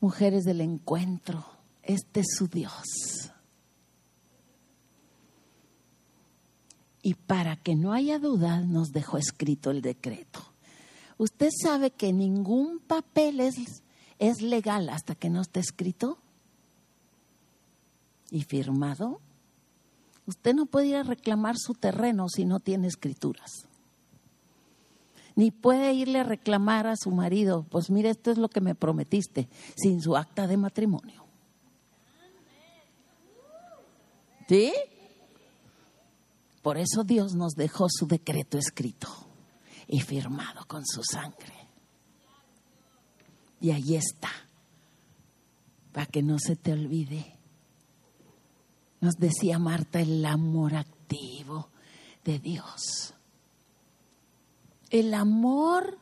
Mujeres 0.00 0.44
del 0.44 0.60
encuentro, 0.60 1.46
este 1.82 2.20
es 2.20 2.26
su 2.36 2.48
Dios. 2.48 3.32
Y 7.08 7.14
para 7.14 7.56
que 7.56 7.74
no 7.74 7.94
haya 7.94 8.18
duda, 8.18 8.60
nos 8.60 8.92
dejó 8.92 9.16
escrito 9.16 9.70
el 9.70 9.80
decreto. 9.80 10.40
¿Usted 11.16 11.48
sabe 11.58 11.90
que 11.90 12.12
ningún 12.12 12.80
papel 12.80 13.40
es, 13.40 13.54
es 14.18 14.42
legal 14.42 14.90
hasta 14.90 15.14
que 15.14 15.30
no 15.30 15.40
esté 15.40 15.60
escrito 15.60 16.18
y 18.30 18.42
firmado? 18.42 19.22
Usted 20.26 20.54
no 20.54 20.66
puede 20.66 20.88
ir 20.88 20.96
a 20.96 21.02
reclamar 21.02 21.56
su 21.56 21.72
terreno 21.72 22.28
si 22.28 22.44
no 22.44 22.60
tiene 22.60 22.88
escrituras. 22.88 23.66
Ni 25.34 25.50
puede 25.50 25.94
irle 25.94 26.18
a 26.18 26.24
reclamar 26.24 26.86
a 26.86 26.96
su 26.96 27.10
marido, 27.10 27.64
pues 27.70 27.88
mire, 27.88 28.10
esto 28.10 28.30
es 28.30 28.36
lo 28.36 28.50
que 28.50 28.60
me 28.60 28.74
prometiste, 28.74 29.48
sin 29.76 30.02
su 30.02 30.14
acta 30.14 30.46
de 30.46 30.58
matrimonio. 30.58 31.24
¿Sí? 34.46 34.74
Por 36.68 36.76
eso 36.76 37.02
Dios 37.02 37.34
nos 37.34 37.54
dejó 37.54 37.86
su 37.88 38.06
decreto 38.06 38.58
escrito 38.58 39.08
y 39.86 40.00
firmado 40.00 40.66
con 40.66 40.84
su 40.84 41.02
sangre. 41.02 41.54
Y 43.58 43.70
ahí 43.70 43.96
está, 43.96 44.28
para 45.92 46.04
que 46.04 46.22
no 46.22 46.38
se 46.38 46.56
te 46.56 46.74
olvide. 46.74 47.38
Nos 49.00 49.14
decía 49.14 49.58
Marta 49.58 50.02
el 50.02 50.22
amor 50.26 50.74
activo 50.74 51.70
de 52.22 52.38
Dios. 52.38 53.14
El 54.90 55.14
amor 55.14 55.96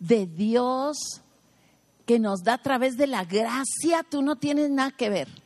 de 0.00 0.26
Dios 0.26 1.22
que 2.04 2.18
nos 2.18 2.42
da 2.42 2.54
a 2.54 2.62
través 2.62 2.96
de 2.96 3.06
la 3.06 3.24
gracia, 3.24 4.02
tú 4.10 4.22
no 4.22 4.34
tienes 4.34 4.70
nada 4.70 4.90
que 4.90 5.08
ver. 5.08 5.43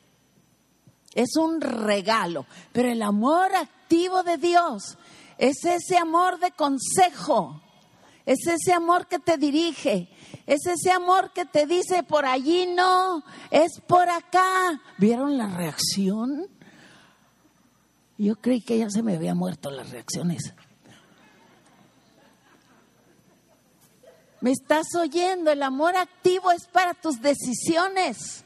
Es 1.15 1.37
un 1.37 1.61
regalo, 1.61 2.47
pero 2.73 2.91
el 2.91 3.03
amor 3.03 3.55
activo 3.55 4.23
de 4.23 4.37
Dios 4.37 4.99
es 5.39 5.65
ese 5.65 5.97
amor 5.97 6.39
de 6.39 6.51
consejo, 6.51 7.63
es 8.27 8.47
ese 8.47 8.73
amor 8.73 9.07
que 9.07 9.19
te 9.19 9.39
dirige, 9.39 10.09
es 10.47 10.67
ese 10.67 10.91
amor 10.91 11.33
que 11.33 11.45
te 11.45 11.67
dice 11.67 12.03
por 12.03 12.27
allí 12.27 12.67
no, 12.67 13.25
es 13.51 13.81
por 13.87 14.09
acá. 14.09 14.81
¿Vieron 14.99 15.39
la 15.39 15.49
reacción? 15.49 16.47
Yo 18.19 18.37
creí 18.37 18.61
que 18.61 18.79
ya 18.79 18.91
se 18.91 19.03
me 19.03 19.15
había 19.15 19.35
muerto 19.35 19.71
las 19.71 19.91
reacciones. 19.91 20.53
¿Me 24.41 24.51
estás 24.53 24.95
oyendo? 24.95 25.51
El 25.51 25.63
amor 25.63 25.97
activo 25.97 26.51
es 26.51 26.67
para 26.67 26.95
tus 26.95 27.21
decisiones. 27.21 28.45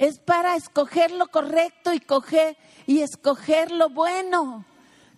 Es 0.00 0.18
para 0.18 0.56
escoger 0.56 1.10
lo 1.10 1.26
correcto 1.26 1.92
y, 1.92 2.00
coger, 2.00 2.56
y 2.86 3.02
escoger 3.02 3.70
lo 3.70 3.90
bueno. 3.90 4.64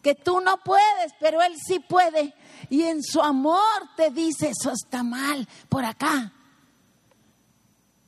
Que 0.02 0.16
tú 0.16 0.40
no 0.40 0.56
puedes, 0.56 1.12
pero 1.20 1.40
Él 1.40 1.54
sí 1.64 1.78
puede. 1.78 2.34
Y 2.68 2.82
en 2.82 3.00
su 3.00 3.22
amor 3.22 3.60
te 3.96 4.10
dice, 4.10 4.50
eso 4.50 4.72
está 4.72 5.04
mal, 5.04 5.48
por 5.68 5.84
acá. 5.84 6.32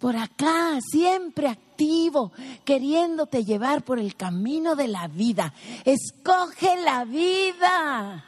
Por 0.00 0.16
acá, 0.16 0.80
siempre 0.90 1.46
activo, 1.46 2.32
queriéndote 2.64 3.44
llevar 3.44 3.84
por 3.84 4.00
el 4.00 4.16
camino 4.16 4.74
de 4.74 4.88
la 4.88 5.06
vida. 5.06 5.54
Escoge 5.84 6.74
la 6.82 7.04
vida. 7.04 8.24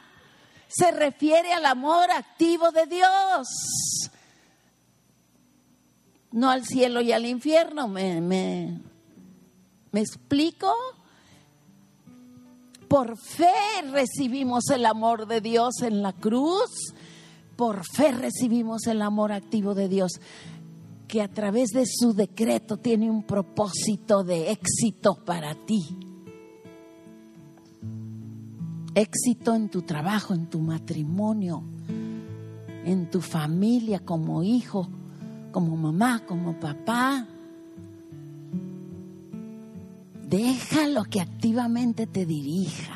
Se 0.69 0.91
refiere 0.91 1.51
al 1.51 1.65
amor 1.65 2.09
activo 2.11 2.71
de 2.71 2.85
Dios 2.85 4.09
no 6.37 6.51
al 6.51 6.65
cielo 6.65 7.01
y 7.01 7.11
al 7.11 7.25
infierno. 7.25 7.87
¿Me, 7.87 8.21
me, 8.21 8.79
me 9.91 9.99
explico? 9.99 10.71
Por 12.87 13.17
fe 13.17 13.81
recibimos 13.91 14.69
el 14.69 14.85
amor 14.85 15.27
de 15.27 15.41
Dios 15.41 15.81
en 15.81 16.03
la 16.03 16.13
cruz. 16.13 16.93
Por 17.55 17.83
fe 17.83 18.11
recibimos 18.11 18.85
el 18.85 19.01
amor 19.01 19.31
activo 19.31 19.73
de 19.73 19.89
Dios, 19.89 20.11
que 21.07 21.23
a 21.23 21.27
través 21.27 21.69
de 21.69 21.85
su 21.87 22.13
decreto 22.13 22.77
tiene 22.77 23.09
un 23.09 23.23
propósito 23.23 24.23
de 24.23 24.51
éxito 24.51 25.15
para 25.25 25.55
ti. 25.55 25.97
éxito 28.93 29.53
en 29.53 29.69
tu 29.69 29.83
trabajo, 29.83 30.33
en 30.33 30.47
tu 30.47 30.59
matrimonio, 30.59 31.61
en 32.83 33.11
tu 33.11 33.21
familia, 33.21 33.99
como 33.99 34.41
hijo, 34.41 34.89
como 35.57 35.75
mamá, 35.75 36.23
como 36.27 36.59
papá. 36.59 37.25
Déjalo 40.29 41.05
que 41.05 41.19
activamente 41.19 42.05
te 42.05 42.27
dirija 42.27 42.95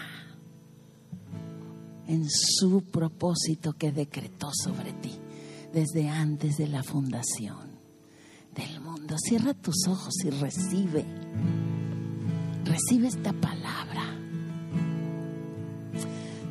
en 2.06 2.30
su 2.30 2.84
propósito 2.84 3.74
que 3.74 3.92
decretó 3.92 4.52
sobre 4.54 4.94
ti 4.94 5.18
desde 5.74 6.08
antes 6.08 6.58
de 6.58 6.68
la 6.68 6.84
fundación 6.84 7.80
del 8.54 8.80
mundo. 8.80 9.16
Cierra 9.18 9.56
tus 9.56 9.88
ojos 9.88 10.14
y 10.24 10.30
recibe, 10.30 11.04
recibe 12.64 13.08
esta 13.08 13.34
palabra. 13.34 14.04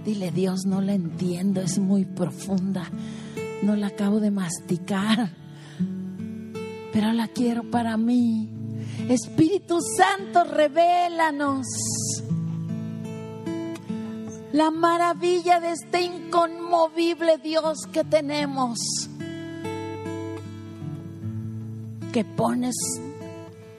Dile, 0.04 0.32
Dios, 0.32 0.66
no 0.66 0.80
la 0.80 0.94
entiendo, 0.94 1.60
es 1.60 1.78
muy 1.78 2.04
profunda, 2.04 2.90
no 3.62 3.76
la 3.76 3.86
acabo 3.86 4.18
de 4.18 4.32
masticar, 4.32 5.38
pero 6.92 7.12
la 7.12 7.28
quiero 7.28 7.62
para 7.70 7.96
mí. 7.96 8.48
Espíritu 9.08 9.78
Santo, 9.96 10.44
revélanos 10.44 11.66
la 14.52 14.70
maravilla 14.70 15.60
de 15.60 15.70
este 15.70 16.02
inconmovible 16.02 17.38
Dios 17.38 17.78
que 17.92 18.04
tenemos, 18.04 18.78
que 22.12 22.24
pones 22.24 22.74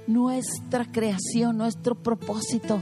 nuestra 0.08 0.86
creación, 0.90 1.58
nuestro 1.58 1.96
propósito, 1.96 2.80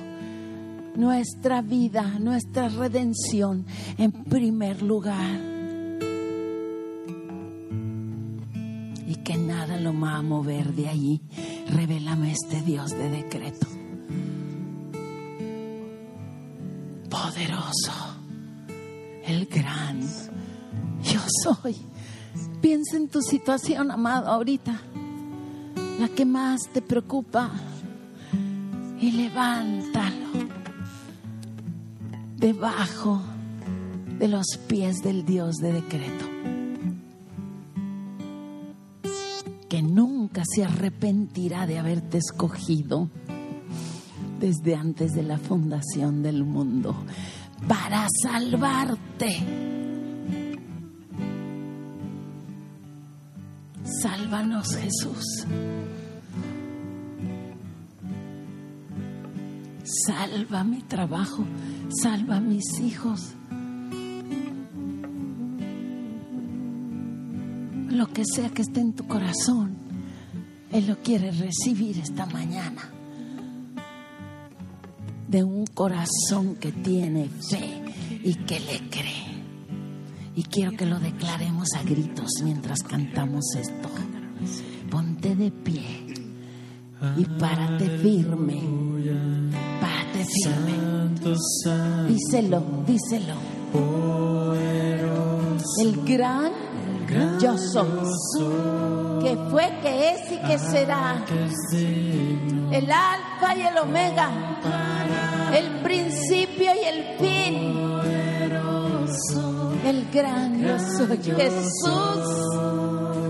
nuestra 0.96 1.62
vida, 1.62 2.20
nuestra 2.20 2.70
redención 2.70 3.66
en 3.98 4.12
primer 4.12 4.84
lugar. 4.84 5.49
Mover 10.22 10.74
de 10.74 10.88
allí. 10.88 11.22
Revélame 11.70 12.32
este 12.32 12.62
Dios 12.62 12.92
de 12.92 13.10
decreto. 13.10 13.68
poderoso, 17.10 17.92
el 19.26 19.46
gran 19.48 20.00
yo 21.04 21.20
soy. 21.44 21.76
Piensa 22.62 22.98
en 22.98 23.08
tu 23.08 23.22
situación, 23.22 23.92
amado, 23.92 24.28
ahorita, 24.28 24.80
la 26.00 26.08
que 26.10 26.26
más 26.26 26.62
te 26.74 26.82
preocupa, 26.82 27.50
y 29.00 29.12
levántalo 29.12 30.28
debajo 32.38 33.22
de 34.20 34.28
los 34.28 34.46
pies 34.68 35.02
del 35.02 35.26
Dios 35.26 35.56
de 35.56 35.74
decreto. 35.74 36.29
Se 40.54 40.64
arrepentirá 40.64 41.68
de 41.68 41.80
haberte 41.80 42.18
escogido 42.18 43.10
desde 44.40 44.76
antes 44.76 45.12
de 45.12 45.24
la 45.24 45.38
fundación 45.38 46.24
del 46.24 46.44
mundo 46.44 46.96
para 47.68 48.08
salvarte. 48.24 49.46
Sálvanos 54.02 54.76
Jesús. 54.76 55.46
Salva 60.06 60.64
mi 60.64 60.82
trabajo, 60.84 61.44
salva 62.02 62.40
mis 62.40 62.80
hijos. 62.80 63.34
Lo 67.90 68.08
que 68.08 68.24
sea 68.24 68.50
que 68.50 68.62
esté 68.62 68.80
en 68.80 68.94
tu 68.94 69.08
corazón, 69.08 69.79
Él 70.72 70.88
lo 70.88 70.98
quiere 71.00 71.32
recibir 71.32 71.98
esta 71.98 72.26
mañana 72.28 72.90
de 75.28 75.44
un 75.44 75.66
corazón 75.68 76.56
que 76.60 76.72
tiene 76.72 77.30
fe 77.50 77.84
y 78.24 78.34
que 78.34 78.60
le 78.60 78.90
cree. 78.90 79.30
Y 80.36 80.44
quiero 80.44 80.72
que 80.72 80.86
lo 80.86 81.00
declaremos 81.00 81.70
a 81.76 81.84
gritos 81.84 82.30
mientras 82.44 82.84
cantamos 82.84 83.46
esto. 83.56 83.90
Ponte 84.90 85.36
de 85.36 85.52
pie 85.52 86.06
y 87.18 87.26
párate 87.26 87.90
firme. 87.98 88.62
Párate 89.82 90.26
firme. 90.44 90.74
Díselo, 92.08 92.64
díselo. 92.86 93.36
El 95.82 96.06
gran 96.06 96.69
yo 97.40 97.58
soy, 97.58 97.88
que 99.24 99.38
fue, 99.50 99.70
que 99.82 100.12
es 100.12 100.32
y 100.32 100.38
que 100.48 100.58
será. 100.58 101.26
El 102.72 102.92
alfa 102.92 103.56
y 103.56 103.62
el 103.62 103.78
omega 103.78 104.30
el 105.54 105.82
principio 105.82 106.72
y 106.76 106.86
el 106.86 107.04
fin. 107.20 107.76
El 109.86 110.08
gran 110.12 110.60
yo 110.62 110.78
soy 110.80 111.18
Jesús, 111.18 112.26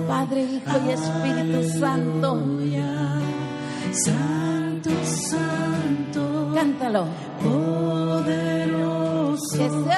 Padre, 0.07 0.43
Hijo 0.43 0.77
y 0.85 0.89
Espíritu 0.91 1.63
Santo. 1.79 2.37
Santo, 3.91 4.89
Santo, 5.03 6.51
Cántalo. 6.53 7.05
poderoso, 7.41 8.57
Que 9.57 9.69
se 9.69 9.91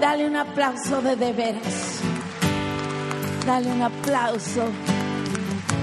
dale 0.00 0.26
un 0.26 0.36
aplauso 0.36 1.02
de 1.02 1.16
de 1.16 1.32
veras. 1.32 2.00
Dale 3.46 3.72
un 3.72 3.82
aplauso 3.82 4.64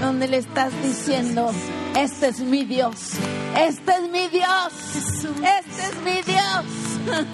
donde 0.00 0.28
le 0.28 0.38
estás 0.38 0.72
diciendo, 0.82 1.50
este 1.94 2.28
es 2.28 2.40
mi 2.40 2.64
Dios, 2.64 3.12
este 3.58 3.92
es 3.92 4.10
mi 4.10 4.28
Dios, 4.28 4.72
este 5.24 5.82
es 5.82 5.96
mi 6.04 6.22
Dios. 6.22 7.24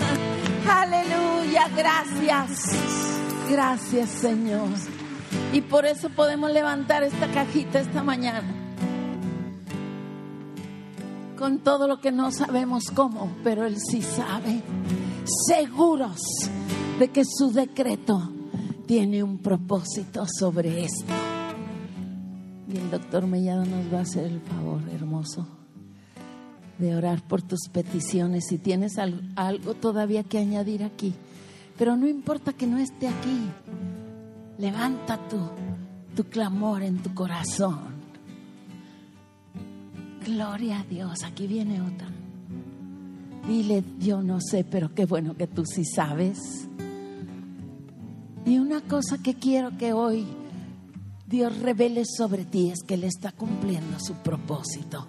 Aleluya, 0.69 1.69
gracias. 1.77 2.73
Gracias 3.49 4.11
Señor. 4.11 4.69
Y 5.53 5.61
por 5.61 5.87
eso 5.87 6.11
podemos 6.11 6.51
levantar 6.51 7.05
esta 7.05 7.29
cajita 7.29 7.79
esta 7.79 8.03
mañana. 8.03 8.43
Con 11.39 11.59
todo 11.59 11.87
lo 11.87 12.01
que 12.01 12.11
no 12.11 12.33
sabemos 12.33 12.91
cómo, 12.93 13.31
pero 13.45 13.65
Él 13.65 13.77
sí 13.79 14.03
sabe. 14.03 14.63
Seguros 15.27 16.21
de 16.99 17.09
que 17.09 17.25
su 17.25 17.51
decreto 17.53 18.33
tiene 18.87 19.23
un 19.23 19.39
propósito 19.39 20.25
sobre 20.39 20.85
esto. 20.85 21.13
Y 22.73 22.77
el 22.77 22.91
doctor 22.91 23.27
Mellado 23.27 23.65
nos 23.65 23.93
va 23.93 23.99
a 23.99 24.03
hacer 24.03 24.25
el 24.25 24.41
favor 24.41 24.81
hermoso 24.93 25.47
de 26.79 26.95
orar 26.95 27.23
por 27.27 27.43
tus 27.43 27.69
peticiones. 27.73 28.45
Si 28.49 28.59
tienes 28.59 28.99
al- 28.99 29.33
algo 29.37 29.75
todavía 29.75 30.23
que 30.23 30.39
añadir 30.39 30.85
aquí, 30.85 31.15
pero 31.79 31.97
no 31.97 32.07
importa 32.07 32.53
que 32.53 32.67
no 32.67 32.79
esté 32.79 33.09
aquí, 33.09 33.49
levanta 34.59 35.19
tu, 35.29 35.39
tu 36.15 36.25
clamor 36.31 36.83
en 36.83 36.99
tu 36.99 37.13
corazón. 37.15 37.97
Gloria 40.25 40.81
a 40.81 40.85
Dios, 40.85 41.23
aquí 41.25 41.47
viene 41.47 41.81
otra. 41.81 42.09
Dile, 43.47 43.85
yo 44.01 44.23
no 44.23 44.41
sé, 44.41 44.65
pero 44.65 44.93
qué 44.93 45.07
bueno 45.07 45.37
que 45.37 45.47
tú 45.47 45.65
sí 45.65 45.85
sabes. 45.85 46.69
Y 48.45 48.59
una 48.59 48.81
cosa 48.81 49.19
que 49.19 49.35
quiero 49.35 49.77
que 49.77 49.93
hoy 49.93 50.27
Dios 51.27 51.59
revele 51.59 52.05
sobre 52.05 52.45
ti 52.45 52.71
es 52.71 52.83
que 52.83 52.95
Él 52.95 53.05
está 53.05 53.33
cumpliendo 53.33 53.99
su 53.99 54.15
propósito 54.15 55.07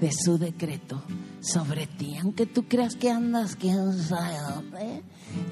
de 0.00 0.10
su 0.12 0.38
decreto 0.38 1.02
sobre 1.40 1.86
ti. 1.86 2.16
Aunque 2.20 2.46
tú 2.46 2.64
creas 2.64 2.96
que 2.96 3.10
andas, 3.10 3.56
quién 3.56 3.92
sabe 3.98 5.02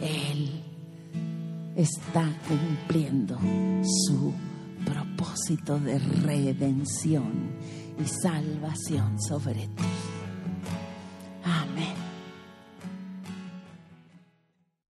Él 0.01 0.63
está 1.77 2.29
cumpliendo 2.49 3.39
su 4.07 4.33
propósito 4.85 5.79
de 5.79 5.99
redención 5.99 7.51
y 7.99 8.07
salvación 8.07 9.21
sobre 9.21 9.69
ti. 9.69 9.85